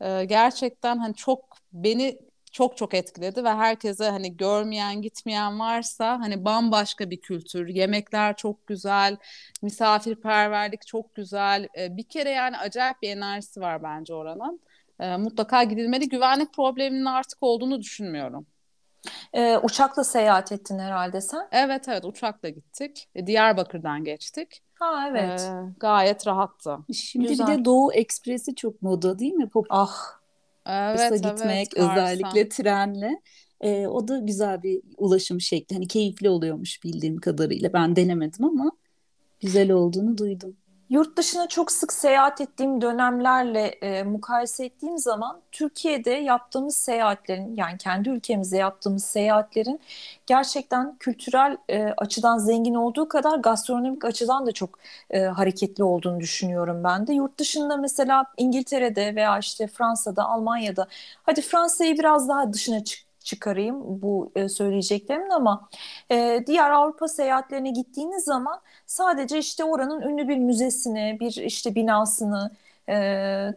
Ee, 0.00 0.24
gerçekten 0.24 0.98
hani 0.98 1.14
çok 1.14 1.56
beni 1.72 2.18
çok 2.54 2.76
çok 2.76 2.94
etkiledi 2.94 3.44
ve 3.44 3.48
herkese 3.50 4.10
hani 4.10 4.36
görmeyen 4.36 5.02
gitmeyen 5.02 5.60
varsa 5.60 6.20
hani 6.20 6.44
bambaşka 6.44 7.10
bir 7.10 7.20
kültür. 7.20 7.68
Yemekler 7.68 8.36
çok 8.36 8.66
güzel, 8.66 9.16
misafirperverlik 9.62 10.86
çok 10.86 11.14
güzel. 11.14 11.68
Ee, 11.78 11.96
bir 11.96 12.02
kere 12.02 12.30
yani 12.30 12.58
acayip 12.58 13.02
bir 13.02 13.10
enerjisi 13.10 13.60
var 13.60 13.82
bence 13.82 14.14
oranın. 14.14 14.60
Ee, 15.00 15.16
mutlaka 15.16 15.64
gidilmeli. 15.64 16.08
Güvenlik 16.08 16.52
probleminin 16.54 17.04
artık 17.04 17.38
olduğunu 17.42 17.80
düşünmüyorum. 17.80 18.46
Ee, 19.32 19.58
uçakla 19.62 20.04
seyahat 20.04 20.52
ettin 20.52 20.78
herhalde 20.78 21.20
sen. 21.20 21.48
Evet 21.52 21.88
evet 21.88 22.04
uçakla 22.04 22.48
gittik. 22.48 23.08
E, 23.14 23.26
Diyarbakır'dan 23.26 24.04
geçtik. 24.04 24.62
Ha 24.74 25.08
Ee, 25.08 25.10
evet. 25.10 25.50
gayet 25.80 26.26
rahattı. 26.26 26.78
Şimdi 26.94 27.24
bir 27.24 27.30
Güzel. 27.30 27.46
de 27.46 27.64
Doğu 27.64 27.92
Ekspresi 27.92 28.54
çok 28.54 28.82
moda 28.82 29.18
değil 29.18 29.32
mi? 29.32 29.50
Ah 29.70 29.92
Kars'a 29.92 30.23
Evet 30.66 31.00
evet 31.00 31.22
gitmek 31.22 31.70
Kars'a. 31.70 31.92
özellikle 31.92 32.48
trenle. 32.48 33.20
Ee, 33.60 33.86
o 33.86 34.08
da 34.08 34.18
güzel 34.18 34.62
bir 34.62 34.80
ulaşım 34.96 35.40
şekli. 35.40 35.74
Hani 35.74 35.88
keyifli 35.88 36.28
oluyormuş 36.28 36.84
bildiğim 36.84 37.16
kadarıyla. 37.16 37.72
Ben 37.72 37.96
denemedim 37.96 38.44
ama 38.44 38.72
güzel 39.40 39.70
olduğunu 39.70 40.18
duydum. 40.18 40.56
Yurt 40.90 41.16
dışına 41.18 41.48
çok 41.48 41.72
sık 41.72 41.92
seyahat 41.92 42.40
ettiğim 42.40 42.80
dönemlerle 42.80 43.66
e, 43.66 44.02
mukayese 44.02 44.64
ettiğim 44.64 44.98
zaman 44.98 45.40
Türkiye'de 45.52 46.10
yaptığımız 46.10 46.76
seyahatlerin 46.76 47.56
yani 47.56 47.78
kendi 47.78 48.08
ülkemize 48.08 48.56
yaptığımız 48.58 49.04
seyahatlerin 49.04 49.80
gerçekten 50.26 50.96
kültürel 51.00 51.56
e, 51.68 51.84
açıdan 51.96 52.38
zengin 52.38 52.74
olduğu 52.74 53.08
kadar 53.08 53.38
gastronomik 53.38 54.04
açıdan 54.04 54.46
da 54.46 54.52
çok 54.52 54.78
e, 55.10 55.20
hareketli 55.20 55.84
olduğunu 55.84 56.20
düşünüyorum 56.20 56.84
ben 56.84 57.06
de. 57.06 57.14
Yurt 57.14 57.38
dışında 57.38 57.76
mesela 57.76 58.24
İngiltere'de 58.36 59.14
veya 59.14 59.38
işte 59.38 59.66
Fransa'da, 59.66 60.24
Almanya'da 60.24 60.86
hadi 61.22 61.40
Fransa'yı 61.42 61.98
biraz 61.98 62.28
daha 62.28 62.52
dışına 62.52 62.84
çık 62.84 63.03
çıkarayım 63.24 64.02
bu 64.02 64.32
e, 64.36 64.48
söyleyeceklerimin 64.48 65.30
ama 65.30 65.68
e, 66.10 66.44
diğer 66.46 66.70
Avrupa 66.70 67.08
seyahatlerine 67.08 67.70
gittiğiniz 67.70 68.24
zaman 68.24 68.60
sadece 68.86 69.38
işte 69.38 69.64
oranın 69.64 70.02
ünlü 70.02 70.28
bir 70.28 70.36
müzesini, 70.38 71.16
bir 71.20 71.36
işte 71.36 71.74
binasını, 71.74 72.50
e, 72.88 72.94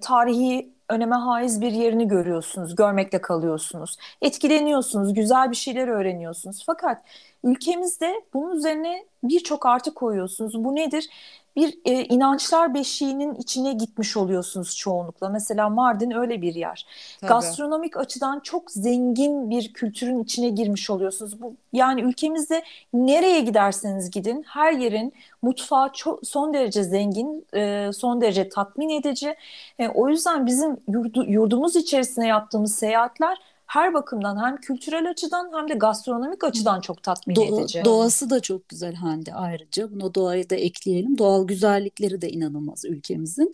tarihi 0.01 0.69
öneme 0.89 1.15
haiz 1.15 1.61
bir 1.61 1.71
yerini 1.71 2.07
görüyorsunuz, 2.07 2.75
görmekle 2.75 3.21
kalıyorsunuz. 3.21 3.97
Etkileniyorsunuz, 4.21 5.13
güzel 5.13 5.51
bir 5.51 5.55
şeyler 5.55 5.87
öğreniyorsunuz. 5.87 6.63
Fakat 6.65 7.03
ülkemizde 7.43 8.21
bunun 8.33 8.55
üzerine 8.55 9.05
birçok 9.23 9.65
artı 9.65 9.93
koyuyorsunuz. 9.93 10.63
Bu 10.63 10.75
nedir? 10.75 11.09
Bir 11.57 11.79
e, 11.85 12.03
inançlar 12.05 12.73
beşiğinin 12.73 13.35
içine 13.35 13.73
gitmiş 13.73 14.17
oluyorsunuz 14.17 14.75
çoğunlukla. 14.75 15.29
Mesela 15.29 15.69
Mardin 15.69 16.11
öyle 16.11 16.41
bir 16.41 16.55
yer. 16.55 16.85
Tabii. 17.21 17.29
Gastronomik 17.29 17.97
açıdan 17.97 18.39
çok 18.39 18.71
zengin 18.71 19.49
bir 19.49 19.73
kültürün 19.73 20.23
içine 20.23 20.49
girmiş 20.49 20.89
oluyorsunuz. 20.89 21.41
Bu 21.41 21.55
yani 21.73 22.01
ülkemizde 22.01 22.63
nereye 22.93 23.41
giderseniz 23.41 24.11
gidin 24.11 24.43
her 24.47 24.71
yerin 24.71 25.13
mutfağı 25.41 25.93
çok, 25.93 26.27
son 26.27 26.53
derece 26.53 26.83
zengin, 26.83 27.45
e, 27.53 27.89
son 27.93 28.21
derece 28.21 28.49
tatmin 28.49 28.89
edici. 28.89 29.35
E, 29.79 29.87
o 29.87 30.09
yüzden 30.09 30.45
bizim 30.45 30.77
yurdu, 30.87 31.25
yurdumuz 31.27 31.75
içerisine 31.75 32.27
yaptığımız 32.27 32.75
seyahatler 32.75 33.37
her 33.67 33.93
bakımdan 33.93 34.45
hem 34.45 34.57
kültürel 34.57 35.09
açıdan 35.09 35.51
hem 35.53 35.69
de 35.69 35.73
gastronomik 35.73 36.43
açıdan 36.43 36.81
çok 36.81 37.03
tatmin 37.03 37.35
Do- 37.35 37.61
edici. 37.61 37.85
Doğası 37.85 38.29
da 38.29 38.39
çok 38.39 38.69
güzel 38.69 38.93
Hande 38.95 39.33
ayrıca. 39.33 39.91
Bunu 39.91 40.13
doğayı 40.15 40.49
da 40.49 40.55
ekleyelim. 40.55 41.17
Doğal 41.17 41.47
güzellikleri 41.47 42.21
de 42.21 42.29
inanılmaz 42.29 42.85
ülkemizin. 42.85 43.51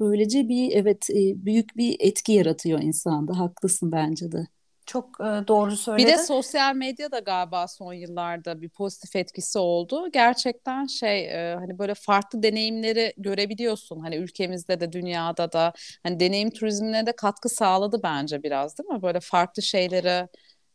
Böylece 0.00 0.48
bir 0.48 0.72
evet 0.72 1.06
büyük 1.36 1.76
bir 1.76 1.96
etki 2.00 2.32
yaratıyor 2.32 2.80
insanda. 2.80 3.38
Haklısın 3.38 3.92
bence 3.92 4.32
de. 4.32 4.46
Çok 4.86 5.20
e, 5.20 5.24
doğru 5.48 5.76
söyledin. 5.76 6.08
Bir 6.08 6.12
de 6.12 6.18
sosyal 6.18 6.74
medya 6.74 7.12
da 7.12 7.18
galiba 7.18 7.68
son 7.68 7.92
yıllarda 7.92 8.62
bir 8.62 8.68
pozitif 8.68 9.16
etkisi 9.16 9.58
oldu. 9.58 10.10
Gerçekten 10.12 10.86
şey 10.86 11.26
e, 11.52 11.54
hani 11.54 11.78
böyle 11.78 11.94
farklı 11.94 12.42
deneyimleri 12.42 13.12
görebiliyorsun. 13.16 14.00
Hani 14.00 14.16
ülkemizde 14.16 14.80
de 14.80 14.92
dünyada 14.92 15.52
da 15.52 15.72
hani 16.02 16.20
deneyim 16.20 16.50
turizmine 16.50 17.06
de 17.06 17.12
katkı 17.16 17.48
sağladı 17.48 18.00
bence 18.02 18.42
biraz 18.42 18.78
değil 18.78 18.88
mi? 18.88 19.02
Böyle 19.02 19.20
farklı 19.20 19.62
şeyleri 19.62 20.28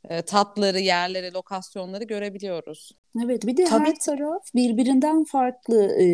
e, 0.09 0.21
tatları, 0.21 0.79
yerleri, 0.79 1.33
lokasyonları 1.33 2.03
görebiliyoruz. 2.03 2.91
Evet 3.19 3.47
bir 3.47 3.57
de 3.57 3.63
Tabii. 3.63 3.85
her 3.85 3.95
taraf 3.99 4.43
birbirinden 4.55 5.23
farklı 5.23 5.83
e, 5.83 6.05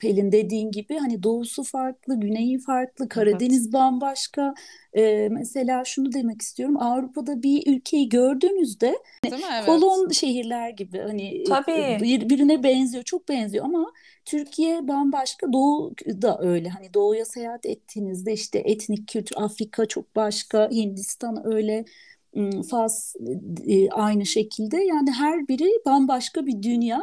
Pelin 0.00 0.32
dediğin 0.32 0.70
gibi 0.70 0.98
hani 0.98 1.22
doğusu 1.22 1.64
farklı, 1.64 2.20
güneyi 2.20 2.58
farklı, 2.58 3.08
Karadeniz 3.08 3.64
evet. 3.64 3.72
bambaşka. 3.72 4.54
E, 4.96 5.28
mesela 5.30 5.84
şunu 5.84 6.12
demek 6.12 6.42
istiyorum 6.42 6.76
Avrupa'da 6.76 7.42
bir 7.42 7.76
ülkeyi 7.76 8.08
gördüğünüzde 8.08 8.98
evet. 9.24 9.66
kolon 9.66 10.08
şehirler 10.08 10.70
gibi 10.70 10.98
hani 10.98 11.44
Tabii. 11.44 11.98
birbirine 12.02 12.62
benziyor, 12.62 13.04
çok 13.04 13.28
benziyor 13.28 13.64
ama 13.64 13.92
Türkiye 14.24 14.88
bambaşka, 14.88 15.52
Doğu 15.52 15.94
da 16.22 16.38
öyle. 16.40 16.68
Hani 16.68 16.94
doğuya 16.94 17.24
seyahat 17.24 17.66
ettiğinizde 17.66 18.32
işte 18.32 18.58
etnik 18.58 19.08
kültür, 19.08 19.36
Afrika 19.38 19.86
çok 19.86 20.16
başka, 20.16 20.70
Hindistan 20.70 21.46
öyle. 21.46 21.84
Fas 22.70 23.14
aynı 23.92 24.26
şekilde 24.26 24.76
yani 24.76 25.10
her 25.10 25.48
biri 25.48 25.70
bambaşka 25.86 26.46
bir 26.46 26.62
dünya 26.62 27.00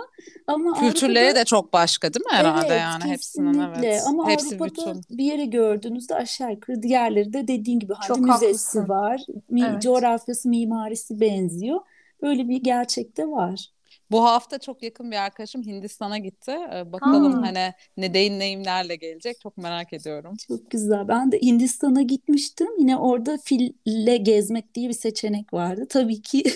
ama 0.47 0.73
kültürleri 0.73 1.25
Avrupa'da, 1.25 1.41
de 1.41 1.45
çok 1.45 1.73
başka 1.73 2.13
değil 2.13 2.25
mi 2.25 2.31
herhalde 2.31 2.67
evet, 2.67 2.81
yani 2.81 3.03
hepsinin 3.03 3.59
evet. 3.59 4.03
Ama 4.07 4.29
Hepsi 4.29 4.55
Avrupa'da 4.55 4.69
bütün. 4.69 5.17
bir 5.17 5.23
yere 5.23 5.45
gördüğünüzde 5.45 6.15
aşağı 6.15 6.51
yukarı 6.51 6.83
diğerleri 6.83 7.33
de 7.33 7.47
dediğin 7.47 7.79
gibi 7.79 7.93
çok 8.07 8.19
müzesi 8.19 8.43
haklısın. 8.43 8.89
var. 8.89 9.21
Mi, 9.49 9.63
evet. 9.69 9.81
Coğrafyası, 9.81 10.49
mimarisi 10.49 11.19
benziyor. 11.19 11.79
Böyle 12.21 12.49
bir 12.49 12.57
gerçekte 12.57 13.27
var. 13.27 13.69
Bu 14.13 14.23
hafta 14.23 14.59
çok 14.59 14.83
yakın 14.83 15.11
bir 15.11 15.15
arkadaşım 15.15 15.63
Hindistan'a 15.63 16.17
gitti. 16.17 16.51
Ee, 16.51 16.91
bakalım 16.91 17.33
ha. 17.33 17.41
hani 17.41 17.73
ne 17.97 18.13
deneyimlerle 18.13 18.95
gelecek 18.95 19.41
çok 19.41 19.57
merak 19.57 19.93
ediyorum. 19.93 20.35
Çok 20.47 20.71
güzel. 20.71 21.07
Ben 21.07 21.31
de 21.31 21.39
Hindistan'a 21.39 22.01
gitmiştim. 22.01 22.67
Yine 22.79 22.97
orada 22.97 23.37
fille 23.37 24.17
gezmek 24.17 24.75
diye 24.75 24.89
bir 24.89 24.93
seçenek 24.93 25.53
vardı. 25.53 25.85
Tabii 25.89 26.21
ki 26.21 26.43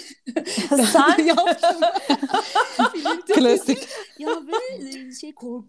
sen 0.69 1.25
yaptın. 1.25 1.81
Klasik. 3.35 3.87
ya 4.19 4.29
ve 4.29 4.89
e, 4.89 5.11
şey 5.11 5.33
kork 5.33 5.65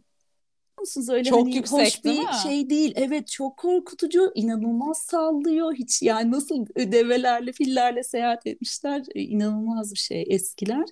musunuz 0.80 1.08
öyle 1.08 1.24
çok 1.24 1.40
hani 1.40 1.56
yüksek 1.56 1.78
hoş 1.78 2.04
değil 2.04 2.20
bir 2.20 2.26
mi? 2.26 2.34
şey 2.42 2.70
değil. 2.70 2.92
Evet 2.96 3.28
çok 3.28 3.56
korkutucu, 3.56 4.32
inanılmaz 4.34 4.98
sallıyor. 4.98 5.74
Hiç 5.74 6.02
yani 6.02 6.30
nasıl 6.30 6.66
develerle, 6.76 7.52
fillerle 7.52 8.02
seyahat 8.02 8.46
etmişler. 8.46 9.02
E, 9.14 9.20
inanılmaz 9.20 9.92
bir 9.92 9.98
şey 9.98 10.24
eskiler 10.28 10.84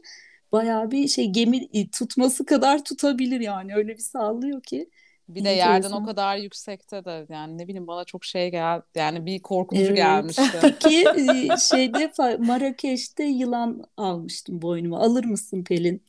bayağı 0.56 0.90
bir 0.90 1.08
şey 1.08 1.30
gemi 1.30 1.68
e, 1.72 1.90
tutması 1.90 2.46
kadar 2.46 2.84
tutabilir 2.84 3.40
yani 3.40 3.75
öyle 3.75 3.88
bir 3.88 4.02
sallıyor 4.02 4.62
ki. 4.62 4.90
Bir 5.28 5.44
de 5.44 5.48
yerden 5.48 5.92
o 5.92 6.04
kadar 6.04 6.36
yüksekte 6.36 7.04
de 7.04 7.26
yani 7.28 7.58
ne 7.58 7.68
bileyim 7.68 7.86
bana 7.86 8.04
çok 8.04 8.25
şey 8.25 8.50
geldi 8.50 8.84
yani 8.94 9.26
bir 9.26 9.42
korkutucu 9.42 9.86
evet. 9.86 9.96
gelmişti. 9.96 10.42
Peki 10.60 11.04
e, 11.16 11.56
şeyde 11.56 12.12
Marrakeş'te 12.38 13.25
yılan 13.25 13.84
almıştım 13.96 14.62
boynuma 14.62 14.98
alır 14.98 15.25
mısın 15.25 15.64
Pelin? 15.64 16.02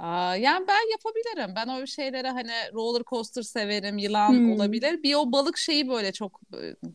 Aa, 0.00 0.36
yani 0.36 0.64
ben 0.68 0.90
yapabilirim. 0.90 1.54
Ben 1.56 1.68
o 1.68 1.86
şeylere 1.86 2.30
hani 2.30 2.52
roller 2.74 3.02
coaster 3.02 3.42
severim, 3.42 3.98
yılan 3.98 4.32
hmm. 4.32 4.52
olabilir. 4.52 5.02
Bir 5.02 5.14
o 5.14 5.32
balık 5.32 5.58
şeyi 5.58 5.88
böyle 5.88 6.12
çok 6.12 6.40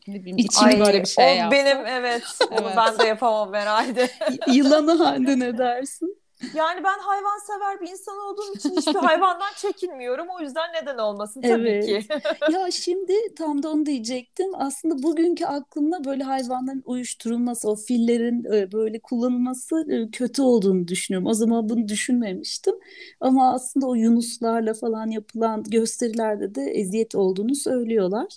ne 0.08 0.20
bileyim 0.20 0.38
içim 0.38 0.66
Ay, 0.66 0.80
böyle 0.80 1.02
bir 1.02 1.08
şey 1.08 1.26
o 1.26 1.36
yaptı. 1.36 1.58
Benim 1.58 1.78
evet, 1.78 1.90
evet. 1.90 2.24
Onu 2.62 2.72
ben 2.78 3.00
de 3.00 3.04
yapamam 3.04 3.54
herhalde. 3.54 4.10
Yılanı 4.48 5.04
halde 5.04 5.40
ne 5.40 5.58
dersin? 5.58 6.25
Yani 6.54 6.84
ben 6.84 7.00
hayvan 7.00 7.40
sever 7.48 7.82
bir 7.82 7.88
insan 7.88 8.18
olduğum 8.18 8.56
için 8.56 8.76
hiçbir 8.76 8.96
hayvandan 9.10 9.54
çekinmiyorum. 9.56 10.28
O 10.38 10.42
yüzden 10.42 10.74
neden 10.74 10.98
olmasın 10.98 11.42
tabii 11.42 11.70
evet. 11.70 11.86
ki. 11.86 12.08
ya 12.52 12.72
şimdi 12.72 13.14
tam 13.38 13.64
da 13.64 13.70
onu 13.70 13.86
diyecektim. 13.86 14.52
Aslında 14.54 15.04
bugünkü 15.04 15.46
aklımda 15.46 16.04
böyle 16.04 16.24
hayvanların 16.24 16.84
uyuşturulması, 16.86 17.70
o 17.70 17.76
fillerin 17.76 18.54
e, 18.54 18.72
böyle 18.72 19.00
kullanılması 19.00 19.86
e, 19.90 20.12
kötü 20.12 20.42
olduğunu 20.42 20.88
düşünüyorum. 20.88 21.28
O 21.28 21.34
zaman 21.34 21.70
bunu 21.70 21.88
düşünmemiştim. 21.88 22.76
Ama 23.20 23.54
aslında 23.54 23.88
o 23.88 23.96
yunuslarla 23.96 24.74
falan 24.74 25.12
yapılan 25.12 25.64
gösterilerde 25.64 26.56
de 26.56 26.62
eziyet 26.62 27.16
olduğunu 27.16 27.56
söylüyorlar. 27.56 28.28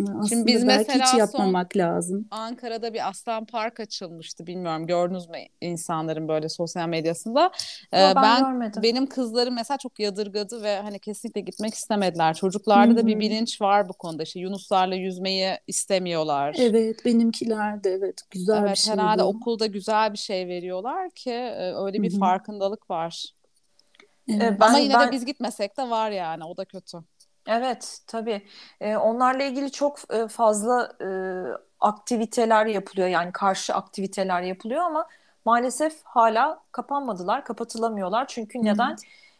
Aslında 0.00 0.28
Şimdi 0.28 0.46
biz 0.46 0.66
belki 0.66 0.86
mesela 0.86 1.12
hiç 1.12 1.18
yapmamak 1.18 1.72
son 1.72 1.80
lazım. 1.80 2.28
Ankara'da 2.30 2.94
bir 2.94 3.08
aslan 3.08 3.44
park 3.44 3.80
açılmıştı. 3.80 4.46
Bilmiyorum 4.46 4.86
gördünüz 4.86 5.28
mü 5.28 5.38
insanların 5.60 6.28
böyle 6.28 6.48
sosyal 6.48 6.88
medyasında. 6.88 7.50
Ee, 7.92 7.96
ben, 7.96 8.16
ben 8.16 8.42
görmedim. 8.42 8.82
benim 8.82 9.06
kızlarım 9.06 9.54
mesela 9.54 9.78
çok 9.78 10.00
yadırgadı 10.00 10.62
ve 10.62 10.78
hani 10.78 10.98
kesinlikle 10.98 11.40
gitmek 11.40 11.74
istemediler. 11.74 12.34
Çocuklarda 12.34 12.94
Hı-hı. 12.94 13.02
da 13.02 13.06
bir 13.06 13.20
bilinç 13.20 13.60
var 13.60 13.88
bu 13.88 13.92
konuda. 13.92 14.22
İşte 14.22 14.40
yunuslarla 14.40 14.94
yüzmeyi 14.94 15.58
istemiyorlar. 15.66 16.56
Evet, 16.58 17.04
benimkiler 17.04 17.84
de 17.84 17.90
evet 17.90 18.20
güzel 18.30 18.62
evet, 18.62 18.70
bir 18.70 18.76
şey. 18.76 18.92
herhalde 18.92 19.22
bu. 19.22 19.26
okulda 19.26 19.66
güzel 19.66 20.12
bir 20.12 20.18
şey 20.18 20.48
veriyorlar 20.48 21.10
ki 21.10 21.30
e, 21.30 21.72
öyle 21.74 22.02
bir 22.02 22.12
Hı-hı. 22.12 22.20
farkındalık 22.20 22.90
var. 22.90 23.34
Evet, 24.28 24.60
ben, 24.60 24.68
Ama 24.68 24.78
yine 24.78 24.94
ben... 24.94 25.08
de 25.08 25.12
biz 25.12 25.24
gitmesek 25.24 25.76
de 25.76 25.90
var 25.90 26.10
yani 26.10 26.44
o 26.44 26.56
da 26.56 26.64
kötü. 26.64 26.98
Evet, 27.46 28.00
tabii. 28.06 28.46
Ee, 28.80 28.96
onlarla 28.96 29.42
ilgili 29.42 29.72
çok 29.72 29.98
e, 30.14 30.28
fazla 30.28 30.92
e, 31.00 31.06
aktiviteler 31.80 32.66
yapılıyor. 32.66 33.08
Yani 33.08 33.32
karşı 33.32 33.74
aktiviteler 33.74 34.42
yapılıyor 34.42 34.82
ama 34.82 35.08
maalesef 35.44 36.02
hala 36.04 36.64
kapanmadılar, 36.72 37.44
kapatılamıyorlar. 37.44 38.26
Çünkü 38.28 38.64
neden? 38.64 38.90
Hı 38.90 38.96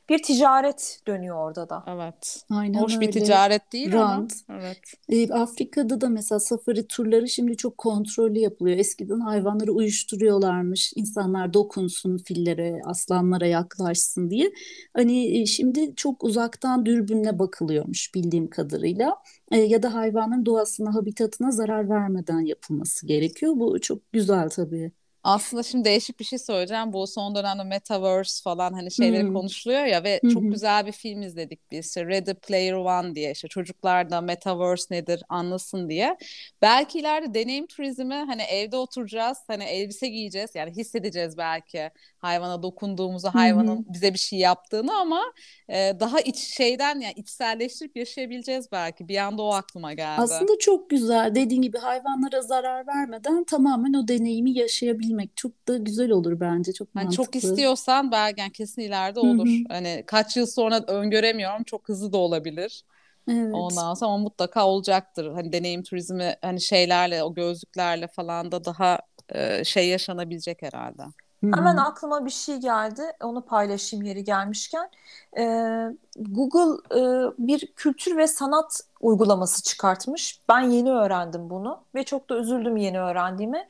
bir 0.09 0.23
ticaret 0.23 1.01
dönüyor 1.07 1.37
orada 1.37 1.69
da. 1.69 1.85
Evet. 1.87 2.45
Aynen 2.51 2.79
Hoş 2.79 2.95
öyle. 2.95 3.07
bir 3.07 3.13
ticaret 3.13 3.73
değil 3.73 3.93
Rant. 3.93 4.33
ama. 4.49 4.59
Evet. 4.61 4.79
Ee, 5.09 5.33
Afrika'da 5.33 6.01
da 6.01 6.09
mesela 6.09 6.41
safari 6.41 6.87
turları 6.87 7.29
şimdi 7.29 7.57
çok 7.57 7.79
kontrollü 7.79 8.39
yapılıyor. 8.39 8.79
Eskiden 8.79 9.21
hayvanları 9.21 9.73
uyuşturuyorlarmış. 9.73 10.93
İnsanlar 10.97 11.55
dokunsun 11.55 12.19
fillere, 12.19 12.81
aslanlara 12.85 13.47
yaklaşsın 13.47 14.31
diye. 14.31 14.53
Hani 14.95 15.41
e, 15.41 15.47
şimdi 15.47 15.97
çok 15.97 16.25
uzaktan 16.25 16.87
dürbünle 16.87 17.39
bakılıyormuş 17.39 18.15
bildiğim 18.15 18.51
kadarıyla. 18.51 19.17
E, 19.53 19.59
ya 19.59 19.83
da 19.83 19.95
hayvanın 19.95 20.47
doğasına, 20.47 20.95
habitatına 20.95 21.51
zarar 21.51 21.89
vermeden 21.89 22.41
yapılması 22.41 23.07
gerekiyor. 23.07 23.53
Bu 23.57 23.81
çok 23.81 24.13
güzel 24.13 24.49
tabii. 24.49 24.93
Aslında 25.25 25.62
şimdi 25.62 25.85
değişik 25.85 26.21
bir 26.21 26.25
şey 26.25 26.38
söyleyeceğim. 26.38 26.93
Bu 26.93 27.07
son 27.07 27.35
dönemde 27.35 27.64
Metaverse 27.64 28.43
falan 28.43 28.73
hani 28.73 28.90
şeyleri 28.93 29.25
Hmm. 29.25 29.28
konuşuluyor 29.28 29.85
ya 29.85 30.04
ve 30.04 30.23
Hı 30.25 30.28
çok 30.28 30.50
güzel 30.52 30.87
bir 30.87 30.93
film 30.93 31.23
izledik 31.23 31.61
biz. 31.71 31.87
İşte 31.87 32.07
Ready 32.07 32.35
Player 32.35 32.73
One 32.73 33.14
diye 33.14 33.31
işte 33.33 33.49
çocuklar 33.49 34.11
da 34.11 34.21
Metaverse 34.21 34.95
nedir 34.95 35.23
anlasın 35.28 35.88
diye. 35.88 36.16
Belki 36.62 36.99
ileride 36.99 37.35
deneyim 37.35 37.66
turizmi 37.66 38.14
hani 38.14 38.43
evde 38.43 38.76
oturacağız 38.76 39.38
hani 39.47 39.64
elbise 39.64 40.09
giyeceğiz 40.09 40.50
yani 40.54 40.71
hissedeceğiz 40.76 41.37
belki 41.38 41.90
hayvana 42.25 42.62
dokunduğumuzu 42.62 43.28
hayvanın 43.28 43.87
bize 43.88 44.14
bir 44.14 44.19
şey 44.19 44.38
yaptığını 44.38 44.97
ama 44.97 45.23
e, 45.69 45.93
daha 46.00 46.21
iç 46.21 46.37
şeyden 46.37 47.00
yani 47.00 47.14
içselleştirip 47.16 47.97
yaşayabileceğiz 47.97 48.73
belki. 48.73 49.09
Bir 49.09 49.16
anda 49.16 49.43
o 49.43 49.52
aklıma 49.52 49.93
geldi. 49.93 50.21
Aslında 50.21 50.52
çok 50.59 50.90
güzel. 50.90 51.35
Dediğin 51.35 51.62
gibi 51.62 51.78
hayvanlara 51.78 52.43
zarar 52.43 52.87
vermeden 52.87 53.45
tamamen 53.45 53.93
o 53.93 54.09
deneyimi 54.09 54.59
yaşayabilmek 54.59 55.37
çok 55.37 55.69
da 55.69 55.76
güzel 55.76 56.11
olur 56.11 56.40
bence. 56.40 56.73
Çok 56.73 56.88
Hani 56.95 57.04
mantıklı. 57.04 57.25
çok 57.25 57.37
istiyorsan 57.37 58.12
belki 58.12 58.40
yani 58.40 58.52
kesin 58.52 58.83
ileride 58.83 59.21
olur. 59.21 59.47
hı. 59.47 59.64
Hani 59.69 60.04
kaç 60.07 60.37
yıl 60.37 60.47
sonra 60.47 60.81
öngöremiyorum. 60.87 61.64
Çok 61.64 61.88
hızlı 61.88 62.12
da 62.12 62.19
olabilir. 62.19 62.85
Evet. 63.28 63.54
Ondan 63.54 63.95
sonra 63.95 64.11
ama 64.11 64.23
mutlaka 64.23 64.66
olacaktır. 64.66 65.33
Hani 65.33 65.52
deneyim 65.52 65.83
turizmi 65.83 66.37
hani 66.43 66.61
şeylerle 66.61 67.23
o 67.23 67.35
gözlüklerle 67.35 68.07
falan 68.09 68.52
da 68.52 68.64
daha 68.64 68.99
e, 69.28 69.64
şey 69.64 69.88
yaşanabilecek 69.88 70.62
herhalde. 70.62 71.02
Hı 71.45 71.49
Hemen 71.55 71.77
hı. 71.77 71.81
aklıma 71.81 72.25
bir 72.27 72.31
şey 72.31 72.57
geldi. 72.57 73.03
Onu 73.23 73.43
paylaşayım 73.47 74.05
yeri 74.07 74.25
gelmişken. 74.25 74.91
Ee, 75.39 75.89
Google 76.19 76.99
e, 77.01 77.33
bir 77.39 77.73
kültür 77.77 78.17
ve 78.17 78.27
sanat 78.27 78.81
uygulaması 79.01 79.63
çıkartmış. 79.63 80.41
Ben 80.49 80.61
yeni 80.61 80.91
öğrendim 80.93 81.51
bunu 81.51 81.81
ve 81.95 82.03
çok 82.05 82.31
da 82.31 82.39
üzüldüm 82.39 82.77
yeni 82.77 83.01
öğrendiğime. 83.01 83.69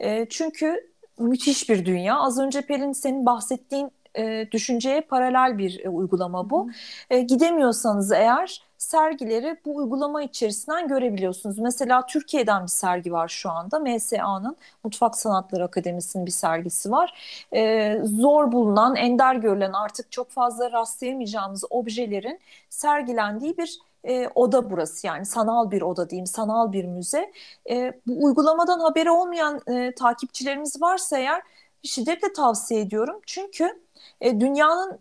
E, 0.00 0.26
çünkü 0.28 0.90
müthiş 1.18 1.68
bir 1.68 1.84
dünya. 1.86 2.20
Az 2.20 2.38
önce 2.38 2.62
Pelin 2.62 2.92
senin 2.92 3.26
bahsettiğin 3.26 3.90
e, 4.16 4.48
düşünceye 4.52 5.00
paralel 5.00 5.58
bir 5.58 5.84
e, 5.84 5.88
uygulama 5.88 6.50
bu. 6.50 6.70
E, 7.10 7.20
gidemiyorsanız 7.20 8.12
eğer 8.12 8.62
sergileri 8.78 9.56
bu 9.64 9.76
uygulama 9.76 10.22
içerisinden 10.22 10.88
görebiliyorsunuz. 10.88 11.58
Mesela 11.58 12.06
Türkiye'den 12.06 12.62
bir 12.62 12.68
sergi 12.68 13.12
var 13.12 13.28
şu 13.28 13.50
anda. 13.50 13.78
MSA'nın 13.78 14.56
Mutfak 14.84 15.16
Sanatları 15.18 15.64
Akademisi'nin 15.64 16.26
bir 16.26 16.30
sergisi 16.30 16.90
var. 16.90 17.14
E, 17.52 17.94
zor 18.04 18.52
bulunan, 18.52 18.96
ender 18.96 19.34
görülen 19.34 19.72
artık 19.72 20.12
çok 20.12 20.30
fazla 20.30 20.72
rastlayamayacağımız 20.72 21.64
objelerin 21.70 22.40
sergilendiği 22.70 23.56
bir 23.56 23.78
e, 24.04 24.28
oda 24.34 24.70
burası. 24.70 25.06
Yani 25.06 25.26
sanal 25.26 25.70
bir 25.70 25.82
oda 25.82 26.10
diyeyim, 26.10 26.26
sanal 26.26 26.72
bir 26.72 26.84
müze. 26.84 27.32
E, 27.70 27.92
bu 28.06 28.24
uygulamadan 28.24 28.80
haberi 28.80 29.10
olmayan 29.10 29.60
e, 29.66 29.92
takipçilerimiz 29.94 30.82
varsa 30.82 31.18
eğer 31.18 31.42
şiddetle 31.82 32.32
tavsiye 32.32 32.80
ediyorum. 32.80 33.20
Çünkü 33.26 33.85
e, 34.20 34.40
dünyanın 34.40 34.98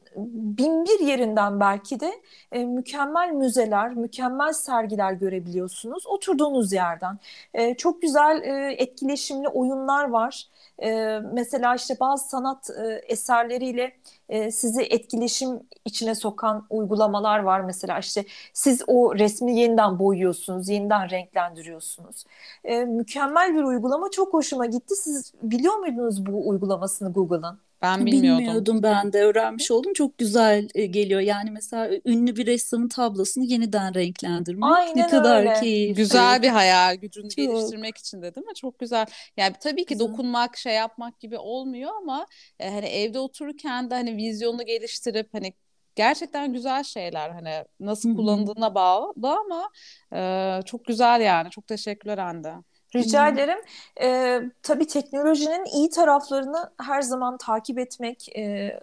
bin 0.57 0.85
bir 0.85 0.99
yerinden 0.99 1.59
belki 1.59 1.99
de 1.99 2.21
e, 2.51 2.65
mükemmel 2.65 3.31
müzeler, 3.31 3.93
mükemmel 3.95 4.53
sergiler 4.53 5.13
görebiliyorsunuz 5.13 6.07
oturduğunuz 6.07 6.73
yerden. 6.73 7.19
E, 7.53 7.75
çok 7.75 8.01
güzel 8.01 8.41
e, 8.43 8.73
etkileşimli 8.73 9.47
oyunlar 9.47 10.09
var. 10.09 10.47
E, 10.83 11.19
mesela 11.33 11.75
işte 11.75 11.97
bazı 11.99 12.29
sanat 12.29 12.69
e, 12.69 13.01
eserleriyle 13.07 13.91
e, 14.29 14.51
sizi 14.51 14.81
etkileşim 14.81 15.59
içine 15.85 16.15
sokan 16.15 16.65
uygulamalar 16.69 17.39
var. 17.39 17.61
Mesela 17.61 17.99
işte 17.99 18.25
siz 18.53 18.81
o 18.87 19.15
resmi 19.15 19.59
yeniden 19.59 19.99
boyuyorsunuz, 19.99 20.69
yeniden 20.69 21.09
renklendiriyorsunuz. 21.09 22.25
E, 22.63 22.85
mükemmel 22.85 23.55
bir 23.55 23.63
uygulama, 23.63 24.11
çok 24.11 24.33
hoşuma 24.33 24.65
gitti. 24.65 24.95
Siz 24.95 25.33
biliyor 25.43 25.75
muydunuz 25.75 26.25
bu 26.25 26.49
uygulamasını 26.49 27.13
Google'ın? 27.13 27.64
Ben 27.81 28.05
bilmiyordum. 28.05 28.43
Bilmiyordum 28.43 28.83
ben 28.83 29.13
de 29.13 29.23
öğrenmiş 29.23 29.71
oldum. 29.71 29.93
Çok 29.93 30.17
güzel 30.17 30.67
e, 30.75 30.85
geliyor. 30.85 31.19
Yani 31.21 31.51
mesela 31.51 31.89
ünlü 32.05 32.35
bir 32.35 32.45
ressamın 32.45 32.87
tablosunu 32.89 33.43
yeniden 33.43 33.95
renklendirmek 33.95 34.63
ne 34.63 34.75
Aynen 34.75 35.09
kadar 35.09 35.39
öyle. 35.39 35.53
keyifli. 35.53 35.93
Güzel 35.95 36.41
bir 36.41 36.47
hayal 36.49 36.95
gücünü 36.95 37.29
Çok. 37.29 37.37
geliştirmek 37.37 37.97
için 37.97 38.21
de 38.21 38.35
değil 38.35 38.47
mi? 38.47 38.53
Çok 38.55 38.79
güzel. 38.79 39.05
Yani 39.37 39.53
tabii 39.59 39.85
ki 39.85 39.93
Güzel. 39.93 40.07
dokunmak, 40.07 40.57
şey 40.57 40.73
yapmak 40.73 41.19
gibi 41.19 41.37
olmuyor 41.37 41.91
ama 42.01 42.25
e, 42.59 42.69
hani 42.69 42.85
evde 42.85 43.19
otururken 43.19 43.89
de 43.89 43.93
hani 43.95 44.17
vizyonunu 44.17 44.65
geliştirip 44.65 45.29
hani 45.33 45.53
gerçekten 45.95 46.53
güzel 46.53 46.83
şeyler 46.83 47.29
hani 47.29 47.65
nasıl 47.79 48.15
kullanıldığına 48.15 48.75
bağlı 48.75 49.13
ama 49.39 49.69
e, 50.15 50.59
çok 50.65 50.85
güzel 50.85 51.21
yani. 51.21 51.49
Çok 51.49 51.67
teşekkürler 51.67 52.17
Hande. 52.17 52.53
Rica 52.95 53.27
Hı. 53.27 53.29
ederim. 53.29 53.57
Ee, 54.01 54.41
tabii 54.63 54.87
teknolojinin 54.87 55.65
iyi 55.65 55.89
taraflarını 55.89 56.71
her 56.81 57.01
zaman 57.01 57.37
takip 57.37 57.79
etmek 57.79 58.29
e, 58.37 58.79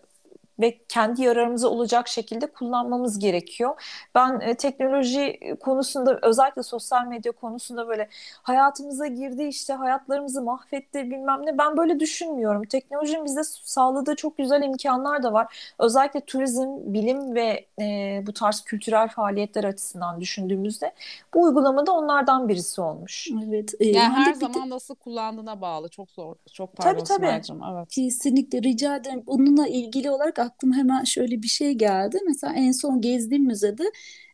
ve 0.62 0.78
kendi 0.88 1.22
yararımıza 1.22 1.68
olacak 1.68 2.08
şekilde 2.08 2.46
kullanmamız 2.46 3.18
gerekiyor. 3.18 3.82
Ben 4.14 4.40
e, 4.40 4.54
teknoloji 4.54 5.40
konusunda 5.60 6.18
özellikle 6.22 6.62
sosyal 6.62 7.06
medya 7.06 7.32
konusunda 7.32 7.88
böyle 7.88 8.08
hayatımıza 8.42 9.06
girdi 9.06 9.42
işte 9.44 9.72
hayatlarımızı 9.72 10.42
mahvetti 10.42 11.10
bilmem 11.10 11.46
ne 11.46 11.58
ben 11.58 11.76
böyle 11.76 12.00
düşünmüyorum. 12.00 12.64
Teknolojinin 12.64 13.24
bize 13.24 13.44
sağladığı 13.44 14.16
çok 14.16 14.36
güzel 14.38 14.62
imkanlar 14.62 15.22
da 15.22 15.32
var. 15.32 15.74
Özellikle 15.78 16.20
turizm, 16.20 16.68
bilim 16.94 17.34
ve 17.34 17.66
e, 17.80 18.22
bu 18.26 18.32
tarz 18.32 18.60
kültürel 18.60 19.08
faaliyetler 19.08 19.64
açısından 19.64 20.20
düşündüğümüzde 20.20 20.92
bu 21.34 21.42
uygulama 21.42 21.86
da 21.86 21.92
onlardan 21.92 22.48
birisi 22.48 22.80
olmuş. 22.80 23.28
Evet. 23.46 23.74
E, 23.80 23.86
Yani 23.88 24.14
her 24.14 24.34
bir 24.34 24.40
de- 24.40 24.52
zaman 24.52 24.70
nasıl 24.70 24.94
kullandığına 24.94 25.60
bağlı. 25.60 25.88
Çok 25.88 26.10
zor. 26.10 26.34
Çok 26.52 26.76
Tabii, 26.76 26.98
pardon 26.98 27.04
tabii. 27.04 27.26
Sıma'cığım. 27.26 27.62
Evet. 27.76 27.88
Kesinlikle 27.90 28.62
rica 28.62 28.96
ederim. 28.96 29.22
Bununla 29.26 29.66
ilgili 29.68 30.10
olarak 30.10 30.38
aklıma 30.52 30.76
hemen 30.76 31.04
şöyle 31.04 31.42
bir 31.42 31.48
şey 31.48 31.72
geldi. 31.72 32.18
Mesela 32.26 32.54
en 32.54 32.72
son 32.72 33.00
gezdiğim 33.00 33.44
müzede 33.44 33.84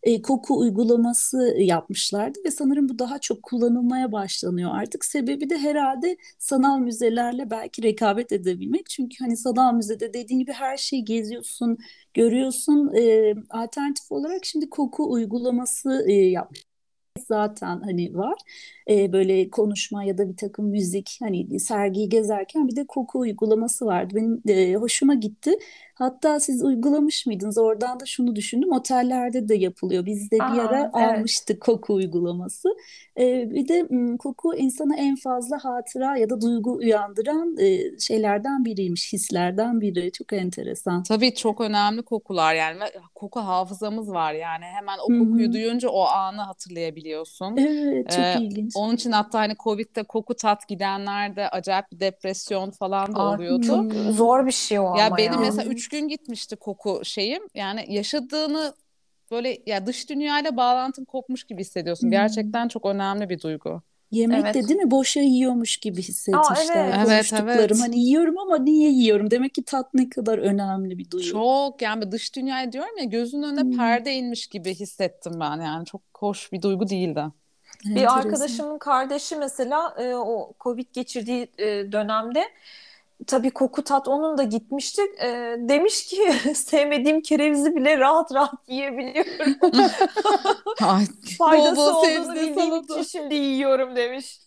e, 0.02 0.22
koku 0.22 0.58
uygulaması 0.58 1.54
yapmışlardı 1.58 2.38
ve 2.44 2.50
sanırım 2.50 2.88
bu 2.88 2.98
daha 2.98 3.18
çok 3.18 3.42
kullanılmaya 3.42 4.12
başlanıyor 4.12 4.70
artık. 4.74 5.04
Sebebi 5.04 5.50
de 5.50 5.58
herhalde 5.58 6.16
sanal 6.38 6.78
müzelerle 6.78 7.50
belki 7.50 7.82
rekabet 7.82 8.32
edebilmek. 8.32 8.86
Çünkü 8.90 9.16
hani 9.24 9.36
sanal 9.36 9.74
müzede 9.74 10.14
dediğin 10.14 10.40
gibi 10.40 10.52
her 10.52 10.76
şeyi 10.76 11.04
geziyorsun, 11.04 11.78
görüyorsun. 12.14 12.94
E, 12.94 13.34
alternatif 13.50 14.12
olarak 14.12 14.44
şimdi 14.44 14.70
koku 14.70 15.12
uygulaması 15.12 16.04
e, 16.08 16.12
yapmış 16.12 16.68
zaten 17.18 17.80
hani 17.80 18.14
var. 18.14 18.34
Ee, 18.90 19.12
böyle 19.12 19.50
konuşma 19.50 20.04
ya 20.04 20.18
da 20.18 20.28
bir 20.28 20.36
takım 20.36 20.66
müzik 20.66 21.16
hani 21.20 21.60
sergiyi 21.60 22.08
gezerken 22.08 22.68
bir 22.68 22.76
de 22.76 22.86
koku 22.86 23.18
uygulaması 23.18 23.86
vardı. 23.86 24.14
Benim 24.16 24.42
e, 24.48 24.74
hoşuma 24.74 25.14
gitti. 25.14 25.52
Hatta 25.98 26.40
siz 26.40 26.62
uygulamış 26.62 27.26
mıydınız? 27.26 27.58
Oradan 27.58 28.00
da 28.00 28.06
şunu 28.06 28.36
düşündüm. 28.36 28.72
Otellerde 28.72 29.48
de 29.48 29.54
yapılıyor. 29.54 30.06
Biz 30.06 30.30
de 30.30 30.48
bir 30.48 30.58
Aa, 30.58 30.62
ara 30.62 30.90
evet. 30.98 31.18
almıştık 31.18 31.60
koku 31.60 31.94
uygulaması. 31.94 32.68
Ee, 33.18 33.50
bir 33.50 33.68
de 33.68 33.88
koku 34.18 34.54
insana 34.54 34.96
en 34.96 35.16
fazla 35.16 35.58
hatıra 35.64 36.16
ya 36.16 36.30
da 36.30 36.40
duygu 36.40 36.72
uyandıran 36.76 37.56
e, 37.58 37.98
şeylerden 38.00 38.64
biriymiş, 38.64 39.12
hislerden 39.12 39.80
biri. 39.80 40.12
Çok 40.12 40.32
enteresan. 40.32 41.02
Tabii 41.02 41.34
çok 41.34 41.60
önemli 41.60 42.02
kokular 42.02 42.54
yani 42.54 42.80
ve 42.80 42.84
koku 43.14 43.40
hafızamız 43.40 44.10
var 44.12 44.32
yani 44.32 44.64
hemen 44.64 44.98
o 44.98 45.12
kokuyu 45.12 45.48
hı. 45.48 45.52
duyunca 45.52 45.88
o 45.88 46.02
anı 46.04 46.40
hatırlayabiliyorsun. 46.42 47.56
Evet, 47.56 48.10
çok 48.10 48.18
Ee, 48.18 48.34
ilginç. 48.36 48.72
Onun 48.74 48.94
için 48.94 49.12
hatta 49.12 49.38
hani 49.38 49.56
Covid'de 49.56 50.02
koku 50.02 50.34
tat 50.36 50.68
gidenlerde 50.68 51.48
acayip 51.48 51.92
bir 51.92 52.00
depresyon 52.00 52.70
falan 52.70 53.18
da 53.18 53.22
oluyordu. 53.22 53.62
çok 53.62 53.92
zor 54.10 54.46
bir 54.46 54.52
şey 54.52 54.78
o 54.78 54.82
Ya 54.92 55.06
ama 55.06 55.16
benim 55.16 55.32
ya. 55.32 55.38
mesela 55.38 55.64
Evet. 55.66 55.87
Üç 55.88 56.00
gün 56.00 56.08
gitmişti 56.08 56.56
koku 56.56 57.00
şeyim. 57.04 57.42
Yani 57.54 57.84
yaşadığını 57.88 58.74
böyle 59.30 59.58
ya 59.66 59.86
dış 59.86 60.10
dünyayla 60.10 60.56
bağlantın 60.56 61.04
kopmuş 61.04 61.44
gibi 61.44 61.60
hissediyorsun. 61.60 62.02
Hmm. 62.06 62.10
Gerçekten 62.10 62.68
çok 62.68 62.86
önemli 62.86 63.28
bir 63.28 63.40
duygu. 63.40 63.82
Yemek 64.10 64.44
de 64.44 64.50
Evet. 64.58 64.68
değil 64.68 64.80
mi? 64.80 64.90
Boşa 64.90 65.20
yiyormuş 65.20 65.76
gibi 65.76 66.02
hissetmişler 66.02 66.76
evet. 66.76 66.94
Evet, 66.96 67.06
konuştuklarım. 67.08 67.58
evet. 67.60 67.80
Hani 67.80 67.98
yiyorum 68.00 68.38
ama 68.38 68.58
niye 68.58 68.90
yiyorum? 68.90 69.30
Demek 69.30 69.54
ki 69.54 69.62
tat 69.64 69.94
ne 69.94 70.08
kadar 70.08 70.38
önemli 70.38 70.98
bir 70.98 71.10
duygu. 71.10 71.26
Çok 71.28 71.82
yani 71.82 72.12
dış 72.12 72.36
dünyayı 72.36 72.72
diyorum 72.72 72.98
ya 72.98 73.04
gözünün 73.04 73.42
önüne 73.42 73.60
Hmm. 73.60 73.76
perde 73.76 74.14
inmiş 74.14 74.46
gibi 74.46 74.74
hissettim 74.74 75.32
ben 75.40 75.60
yani. 75.60 75.86
Çok 75.86 76.02
hoş 76.16 76.52
bir 76.52 76.62
duygu 76.62 76.88
değildi. 76.88 77.24
Bir 77.84 78.16
arkadaşımın 78.18 78.78
kardeşi 78.78 79.36
mesela 79.36 79.94
e, 79.98 80.14
o 80.14 80.52
Covid 80.60 80.86
geçirdiği 80.92 81.48
e, 81.58 81.92
dönemde 81.92 82.44
tabii 83.26 83.50
koku 83.50 83.84
tat 83.84 84.08
onun 84.08 84.38
da 84.38 84.42
gitmişti. 84.42 85.02
E, 85.22 85.56
demiş 85.58 86.06
ki 86.06 86.32
sevmediğim 86.54 87.20
kerevizi 87.20 87.76
bile 87.76 87.98
rahat 87.98 88.34
rahat 88.34 88.68
yiyebiliyorum. 88.68 89.54
Ay, 90.82 91.04
Faydası 91.38 91.76
bol 91.76 91.94
bol 91.94 91.94
olduğunu 91.94 92.34
bildiğim 92.34 92.76
için 92.76 93.02
şimdi 93.02 93.34
yiyorum 93.34 93.96
demiş. 93.96 94.38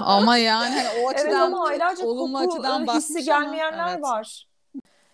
Ama 0.00 0.36
yani 0.36 0.74
hani 0.74 0.88
o 0.88 1.10
Evet 1.10 1.20
açıdan 1.20 1.40
ama 1.40 1.66
aylarca 1.66 2.06
olumlu 2.06 2.38
koku 2.38 2.54
açıdan 2.54 2.96
hissi 2.96 3.24
gelmeyenler 3.24 3.92
evet. 3.92 4.02
var. 4.02 4.48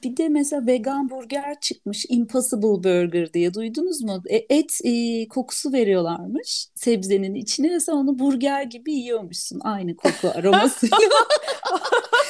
Bir 0.05 0.17
de 0.17 0.29
mesela 0.29 0.67
vegan 0.67 1.11
burger 1.11 1.61
çıkmış. 1.61 2.07
Impossible 2.09 2.85
Burger 2.85 3.33
diye 3.33 3.55
duydunuz 3.55 4.03
mu? 4.03 4.23
E, 4.27 4.37
et 4.37 4.81
e, 4.85 5.29
kokusu 5.29 5.73
veriyorlarmış 5.73 6.69
sebzenin 6.75 7.35
içine 7.35 7.71
ve 7.71 7.81
sen 7.81 7.93
onu 7.93 8.19
burger 8.19 8.63
gibi 8.63 8.93
yiyormuşsun. 8.93 9.61
Aynı 9.61 9.97
koku 9.97 10.29
aromasıyla. 10.39 10.99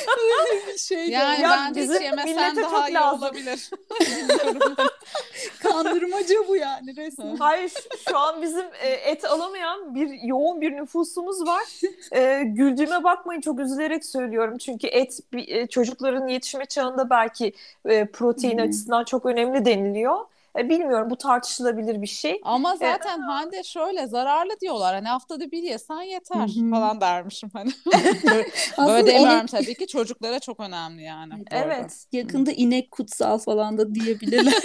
şey 0.78 1.08
Yani 1.10 1.42
Ya 1.42 1.50
bence 1.50 1.80
bizim 1.80 1.94
hiç 1.94 2.02
yemesen 2.02 2.30
millete 2.34 2.62
daha 2.62 2.80
çok 2.80 2.88
iyi 2.88 2.94
lazım. 2.94 3.18
olabilir. 3.22 3.70
kandırmaca 5.62 6.34
bu 6.48 6.56
yani 6.56 6.96
resmen. 6.96 7.36
Hayır 7.36 7.68
şu- 7.68 8.10
şu 8.10 8.18
an 8.18 8.42
bizim 8.42 8.64
e, 8.82 8.88
et 8.88 9.24
alamayan 9.24 9.94
bir 9.94 10.22
yoğun 10.22 10.60
bir 10.60 10.72
nüfusumuz 10.72 11.46
var. 11.46 11.64
E, 12.12 12.42
güldüğüme 12.44 13.04
bakmayın 13.04 13.40
çok 13.40 13.60
üzülerek 13.60 14.04
söylüyorum. 14.04 14.58
Çünkü 14.58 14.86
et 14.86 15.18
e, 15.32 15.66
çocukların 15.66 16.28
yetişme 16.28 16.66
çağında 16.66 17.10
belki 17.10 17.52
e, 17.88 18.04
protein 18.06 18.58
hı. 18.58 18.62
açısından 18.62 19.04
çok 19.04 19.26
önemli 19.26 19.64
deniliyor. 19.64 20.18
E, 20.58 20.68
bilmiyorum 20.68 21.10
bu 21.10 21.16
tartışılabilir 21.16 22.02
bir 22.02 22.06
şey. 22.06 22.40
Ama 22.44 22.76
zaten 22.76 23.20
Hande 23.20 23.62
şöyle 23.62 24.06
zararlı 24.06 24.60
diyorlar. 24.60 24.94
Hani 24.94 25.08
haftada 25.08 25.50
bir 25.50 25.62
yesen 25.62 26.02
yeter 26.02 26.36
Hı 26.36 26.42
hı. 26.66 26.70
falan 26.70 27.00
dermişim 27.00 27.50
hani. 27.52 27.70
Böyle 28.86 29.06
demiyorum 29.06 29.46
inek- 29.46 29.50
tabii 29.50 29.74
ki 29.74 29.86
çocuklara 29.86 30.38
çok 30.38 30.60
önemli 30.60 31.02
yani. 31.02 31.32
Evet. 31.50 32.06
Yakında 32.12 32.52
inek 32.52 32.90
kutsal 32.90 33.38
falan 33.38 33.78
da 33.78 33.94
diyebilirler. 33.94 34.54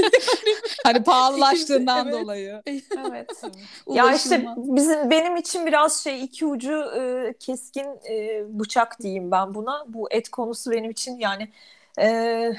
Hani 0.83 1.03
pahalılaştığından 1.03 2.07
Evet. 2.07 2.21
dolayı. 2.21 2.61
Evet. 3.09 3.41
Ya 3.87 4.13
işte 4.13 4.45
bizim 4.57 5.09
benim 5.11 5.35
için 5.35 5.65
biraz 5.65 6.03
şey 6.03 6.23
iki 6.23 6.45
ucu 6.45 6.83
e, 6.97 7.33
keskin 7.39 7.87
e, 8.09 8.43
bıçak 8.59 8.99
diyeyim 8.99 9.31
ben 9.31 9.53
buna. 9.53 9.83
Bu 9.87 10.07
et 10.11 10.29
konusu 10.29 10.71
benim 10.71 10.91
için 10.91 11.17
yani 11.19 11.49
e, 11.99 12.53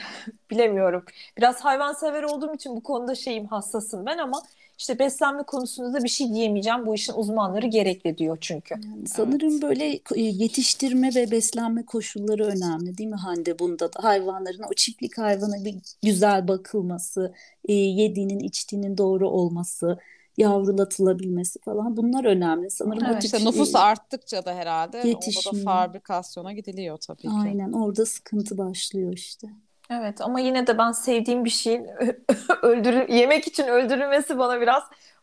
bilemiyorum. 0.50 1.04
Biraz 1.36 1.60
hayvansever 1.60 2.22
olduğum 2.22 2.54
için 2.54 2.76
bu 2.76 2.82
konuda 2.82 3.14
şeyim 3.14 3.46
hassasım 3.46 4.06
ben 4.06 4.18
ama 4.18 4.42
işte 4.80 4.98
beslenme 4.98 5.42
konusunda 5.42 6.00
da 6.00 6.04
bir 6.04 6.08
şey 6.08 6.34
diyemeyeceğim. 6.34 6.86
Bu 6.86 6.94
işin 6.94 7.12
uzmanları 7.12 7.66
gerekli 7.66 8.18
diyor 8.18 8.38
çünkü. 8.40 8.74
Yani 8.74 9.08
sanırım 9.08 9.62
böyle 9.62 9.84
e, 10.14 10.20
yetiştirme 10.20 11.14
ve 11.14 11.30
beslenme 11.30 11.86
koşulları 11.86 12.44
önemli 12.44 12.98
değil 12.98 13.10
mi 13.10 13.16
Hande 13.16 13.58
bunda 13.58 13.92
da 13.92 14.04
hayvanların 14.04 14.62
o 14.70 14.74
çiftlik 14.74 15.18
hayvana 15.18 15.64
bir 15.64 15.76
güzel 16.02 16.48
bakılması, 16.48 17.34
e, 17.68 17.72
yediğinin 17.72 18.38
içtiğinin 18.38 18.98
doğru 18.98 19.28
olması, 19.28 19.98
yavrulatılabilmesi 20.40 21.60
falan 21.60 21.96
bunlar 21.96 22.24
önemli. 22.24 22.70
Sanırım 22.70 23.06
o 23.06 23.12
Evet, 23.12 23.24
İşte 23.24 23.38
nüfus 23.44 23.74
arttıkça 23.74 24.44
da 24.44 24.54
herhalde 24.54 25.02
orada 25.02 25.26
da 25.26 25.64
fabrikasyona 25.64 26.52
gidiliyor 26.52 26.98
tabii 26.98 27.22
ki. 27.22 27.28
aynen 27.30 27.72
orada 27.72 28.06
sıkıntı 28.06 28.58
başlıyor 28.58 29.12
işte. 29.12 29.48
Evet 29.90 30.20
ama 30.20 30.40
yine 30.40 30.66
de 30.66 30.78
ben 30.78 30.92
sevdiğim 30.92 31.44
bir 31.44 31.50
şeyin 31.50 31.86
öldürü 32.62 33.06
yemek 33.12 33.46
için 33.46 33.64
öldürülmesi 33.64 34.38
bana 34.38 34.60
biraz 34.60 34.82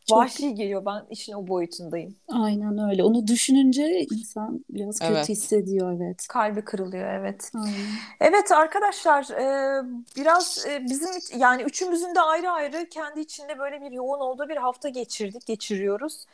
Çok- 0.10 0.18
vahşi 0.18 0.56
geliyor. 0.56 0.86
Ben 0.86 1.06
işin 1.10 1.34
o 1.34 1.48
boyutundayım. 1.48 2.16
Aynen 2.28 2.90
öyle. 2.90 3.04
Onu 3.04 3.28
düşününce 3.28 4.02
insan 4.12 4.66
biraz 4.70 5.00
kötü 5.00 5.14
Evet. 5.14 5.30
hissediyor 5.30 5.94
evet. 5.98 6.28
Kalbi 6.28 6.62
kırılıyor 6.62 7.08
evet. 7.14 7.52
Aynen. 7.56 7.76
Evet 8.20 8.52
arkadaşlar 8.52 9.24
e, 9.32 9.84
biraz 10.18 10.66
e, 10.70 10.86
bizim 10.86 11.40
yani 11.40 11.62
üçümüzün 11.64 12.16
de 12.16 12.22
ayrı 12.22 12.52
ayrı 12.52 12.90
kendi 12.90 13.20
içinde 13.20 13.60
böyle 13.60 13.82
bir 13.82 13.92
yoğun 13.92 14.20
olduğu 14.20 14.50
bir 14.50 14.58
hafta 14.58 14.90
geçirdik, 14.90 15.46
geçiriyoruz. 15.46 16.26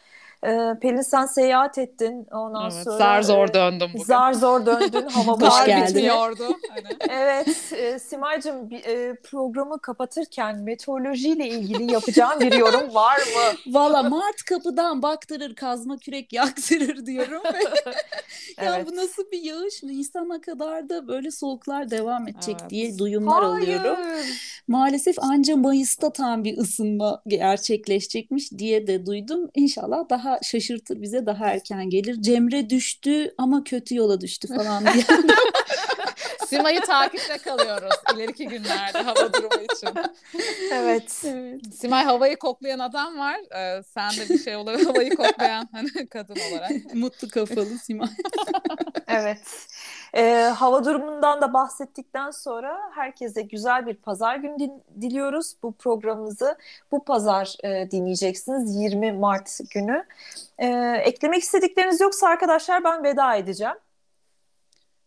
E, 0.46 0.80
Pelin 0.82 1.02
sen 1.02 1.26
seyahat 1.26 1.78
ettin 1.78 2.28
ondan 2.32 2.64
Evet, 2.72 2.84
sonra 2.84 2.98
zar 2.98 3.22
zor 3.22 3.50
e, 3.50 3.54
döndüm 3.54 3.90
bugün. 3.94 4.04
zar 4.06 4.34
zor 4.34 4.66
döndün 4.66 5.08
hava 5.10 5.32
Hoş 5.42 5.66
geldin. 5.66 5.88
bitmiyordu. 5.96 6.44
Hani. 6.70 6.98
Evet 7.10 7.74
e, 7.74 8.00
Simay'cığım 8.00 8.70
e, 8.74 9.16
programı 9.24 9.80
kapatırken 9.82 10.60
meteorolojiyle 10.64 11.48
ilgili 11.48 11.92
yapacağım 11.94 12.40
bir 12.40 12.52
yorum 12.52 12.96
var 12.96 13.18
mı? 13.18 13.58
Valla 13.74 14.04
Mart 14.04 14.44
kapıdan 14.50 15.02
baktırır 15.02 15.56
kazma 15.56 15.98
kürek 15.98 16.34
yaktırır 16.34 17.06
diyorum. 17.06 17.42
ya 18.58 18.76
Evet. 18.76 18.88
bu 18.92 18.96
nasıl 18.96 19.24
bir 19.32 19.42
yağış? 19.44 19.84
Nisan'a 19.84 20.42
kadar 20.42 20.90
da 20.90 21.08
böyle 21.08 21.32
soğuklar 21.32 21.92
devam 21.92 22.28
edecek 22.28 22.56
Evet. 22.62 22.70
diye 22.70 22.98
duyumlar 22.98 23.42
alıyorum. 23.42 23.96
Hayır. 24.04 24.64
Maalesef 24.68 25.16
anca 25.20 25.56
Mayıs'ta 25.56 26.14
tam 26.14 26.44
bir 26.44 26.58
ısınma 26.58 27.22
gerçekleşecekmiş 27.28 28.52
diye 28.52 28.88
de 28.88 29.06
duydum. 29.06 29.50
İnşallah 29.56 30.10
daha 30.10 30.33
şaşırtır 30.42 31.02
bize 31.02 31.26
daha 31.26 31.48
erken 31.48 31.90
gelir. 31.90 32.22
Cemre 32.22 32.70
düştü 32.70 33.34
ama 33.38 33.64
kötü 33.64 33.96
yola 33.96 34.22
düştü 34.22 34.48
falan 34.48 34.84
diye. 34.84 35.04
Sima'yı 36.58 36.82
takipte 36.82 37.38
kalıyoruz 37.38 37.94
ileriki 38.16 38.48
günlerde 38.48 38.98
hava 39.02 39.34
durumu 39.34 39.64
için. 39.74 39.90
Evet. 40.74 41.22
Evet. 41.26 41.76
Simay 41.76 42.04
havayı 42.04 42.38
koklayan 42.40 42.80
adam 42.80 43.20
var. 43.20 43.36
Ee, 43.56 43.84
sen 43.84 44.10
de 44.10 44.30
bir 44.34 44.40
şey 44.40 44.56
olarak 44.56 44.86
havayı 44.88 45.16
koklayan 45.16 45.70
hani 45.72 46.08
kadın 46.08 46.36
olarak. 46.52 46.72
Mutlu 46.94 47.30
kafalı 47.30 47.66
Simay. 47.84 48.10
Evet. 49.08 49.68
Ee, 50.16 50.52
hava 50.56 50.86
durumundan 50.86 51.42
da 51.42 51.54
bahsettikten 51.54 52.32
sonra 52.32 52.80
herkese 52.96 53.42
güzel 53.42 53.86
bir 53.88 53.96
pazar 53.96 54.36
günü 54.36 54.60
din- 54.60 54.84
diliyoruz. 55.02 55.54
Bu 55.64 55.74
programımızı 55.74 56.58
bu 56.92 57.04
pazar 57.04 57.56
e, 57.64 57.92
dinleyeceksiniz 57.92 58.76
20 58.76 59.12
Mart 59.12 59.60
günü. 59.74 60.06
Ee, 60.58 60.68
eklemek 61.06 61.44
istedikleriniz 61.44 62.02
yoksa 62.02 62.28
arkadaşlar 62.28 62.84
ben 62.84 63.04
veda 63.04 63.36
edeceğim. 63.36 63.76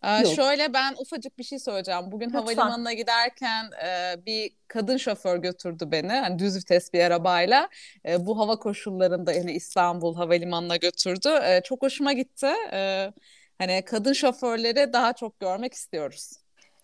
Ee, 0.04 0.16
Yok. 0.22 0.35
şöyle 0.37 0.72
ben 0.74 0.94
ufacık 0.98 1.38
bir 1.38 1.44
şey 1.44 1.59
söyleyeceğim. 1.59 2.12
Bugün 2.12 2.26
Lütfen. 2.26 2.38
havalimanına 2.38 2.92
giderken 2.92 3.70
e, 3.85 4.16
bir 4.26 4.50
kadın 4.68 4.96
şoför 4.96 5.37
götürdü 5.38 5.85
beni. 5.90 6.12
Hani 6.12 6.38
düz 6.38 6.56
vites 6.56 6.92
bir 6.92 7.00
arabayla. 7.04 7.68
E, 8.06 8.26
bu 8.26 8.38
hava 8.38 8.56
koşullarında 8.59 9.32
yani 9.32 9.52
İstanbul 9.52 10.16
havalimanına 10.16 10.76
götürdü. 10.76 11.28
E, 11.42 11.61
çok 11.64 11.82
hoşuma 11.82 12.12
gitti. 12.12 12.48
E, 12.72 13.12
hani 13.59 13.82
kadın 13.85 14.12
şoförleri 14.12 14.92
daha 14.92 15.12
çok 15.12 15.40
görmek 15.40 15.74
istiyoruz. 15.74 16.32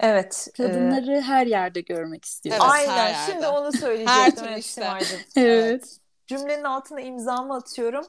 Evet. 0.01 0.49
e, 0.59 0.63
Kadınları 0.63 1.21
her 1.21 1.47
yerde 1.47 1.81
görmek 1.81 2.25
istiyorum. 2.25 2.65
Evet, 2.77 2.89
aynen. 2.89 2.97
her 2.97 3.11
yerde. 3.11 3.33
Şimdi 3.33 3.47
onu 3.47 3.73
söyleyecektim. 3.73 4.13
Her 4.15 4.37
türlü 4.37 4.49
evet, 4.53 4.65
işte. 4.65 4.83
Simay'cığım. 4.83 5.21
Evet. 5.37 5.99
Cümlenin 6.33 6.65
altına 6.65 7.01
imzamı 7.01 7.55
atıyorum. 7.55 8.05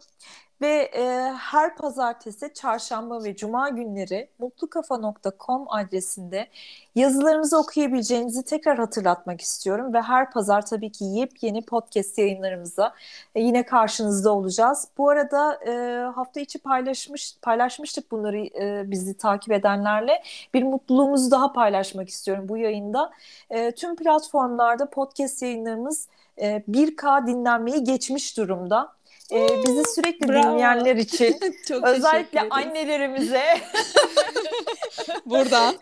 Ve 0.61 0.91
e, 0.95 1.33
her 1.39 1.75
pazartesi, 1.75 2.53
çarşamba 2.53 3.23
ve 3.23 3.35
cuma 3.35 3.69
günleri 3.69 4.29
mutlukafa.com 4.39 5.65
adresinde 5.69 6.47
yazılarımızı 6.95 7.57
okuyabileceğinizi 7.57 8.43
tekrar 8.45 8.77
hatırlatmak 8.77 9.41
istiyorum. 9.41 9.93
Ve 9.93 10.01
her 10.01 10.31
pazar 10.31 10.65
tabii 10.65 10.91
ki 10.91 11.05
yepyeni 11.05 11.65
podcast 11.65 12.17
yayınlarımıza 12.17 12.93
e, 13.35 13.41
yine 13.41 13.65
karşınızda 13.65 14.33
olacağız. 14.33 14.87
Bu 14.97 15.09
arada 15.09 15.59
e, 15.67 16.03
hafta 16.15 16.39
içi 16.39 16.59
paylaşmış 16.59 17.37
paylaşmıştık 17.41 18.11
bunları 18.11 18.37
e, 18.37 18.91
bizi 18.91 19.17
takip 19.17 19.51
edenlerle. 19.51 20.23
Bir 20.53 20.63
mutluluğumuzu 20.63 21.31
daha 21.31 21.53
paylaşmak 21.53 22.09
istiyorum 22.09 22.49
bu 22.49 22.57
yayında. 22.57 23.11
E, 23.49 23.71
tüm 23.71 23.95
platformlarda 23.95 24.89
podcast 24.89 25.41
yayınlarımız 25.41 26.07
e, 26.37 26.63
1K 26.69 27.27
dinlenmeyi 27.27 27.83
geçmiş 27.83 28.37
durumda. 28.37 28.93
E, 29.31 29.47
bizi 29.67 29.83
sürekli 29.95 30.27
Bravo. 30.27 30.53
dinleyenler 30.53 30.95
için 30.95 31.39
Çok 31.67 31.87
özellikle 31.87 32.49
annelerimize 32.49 33.43
Buradan 35.25 35.75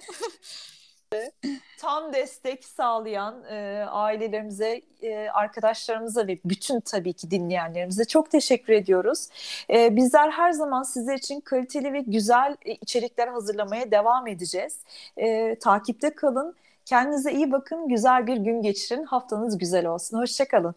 tam 1.80 2.14
destek 2.14 2.66
sağlayan 2.66 3.44
e, 3.50 3.86
ailelerimize, 3.90 4.82
e, 5.02 5.30
arkadaşlarımıza 5.30 6.28
ve 6.28 6.38
bütün 6.46 6.80
tabii 6.80 7.14
ki 7.14 7.32
dinleyenlerimize 7.32 8.06
çok 8.06 8.32
teşekkür 8.32 8.74
ediyoruz. 8.74 9.28
E, 9.70 9.96
bizler 9.96 10.32
her 10.32 10.52
zaman 10.52 10.84
sizler 10.84 11.16
için 11.16 11.42
kaliteli 11.42 11.94
ve 11.94 12.00
güzel 12.00 12.58
e, 12.66 12.72
içerikler 12.72 13.28
hazırlamaya 13.28 13.92
devam 13.92 14.28
edeceğiz. 14.28 14.80
E, 15.18 15.56
takipte 15.56 16.16
kalın. 16.16 16.56
Kendinize 16.86 17.34
iyi 17.34 17.52
bakın. 17.52 17.88
Güzel 17.88 18.28
bir 18.28 18.38
gün 18.38 18.62
geçirin. 18.62 19.04
Haftanız 19.04 19.58
güzel 19.58 19.86
olsun. 19.86 20.18
Hoşçakalın. 20.18 20.76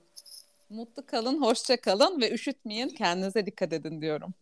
mutlu 0.70 1.06
kalın, 1.06 1.42
hoşça 1.42 1.80
kalın 1.80 2.20
ve 2.20 2.32
üşütmeyin. 2.32 2.88
Kendinize 2.88 3.46
dikkat 3.46 3.72
edin 3.72 4.00
diyorum. 4.00 4.34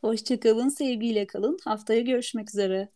Hoşçakalın, 0.00 0.68
sevgiyle 0.68 1.26
kalın. 1.26 1.58
Haftaya 1.64 2.00
görüşmek 2.00 2.50
üzere. 2.50 2.88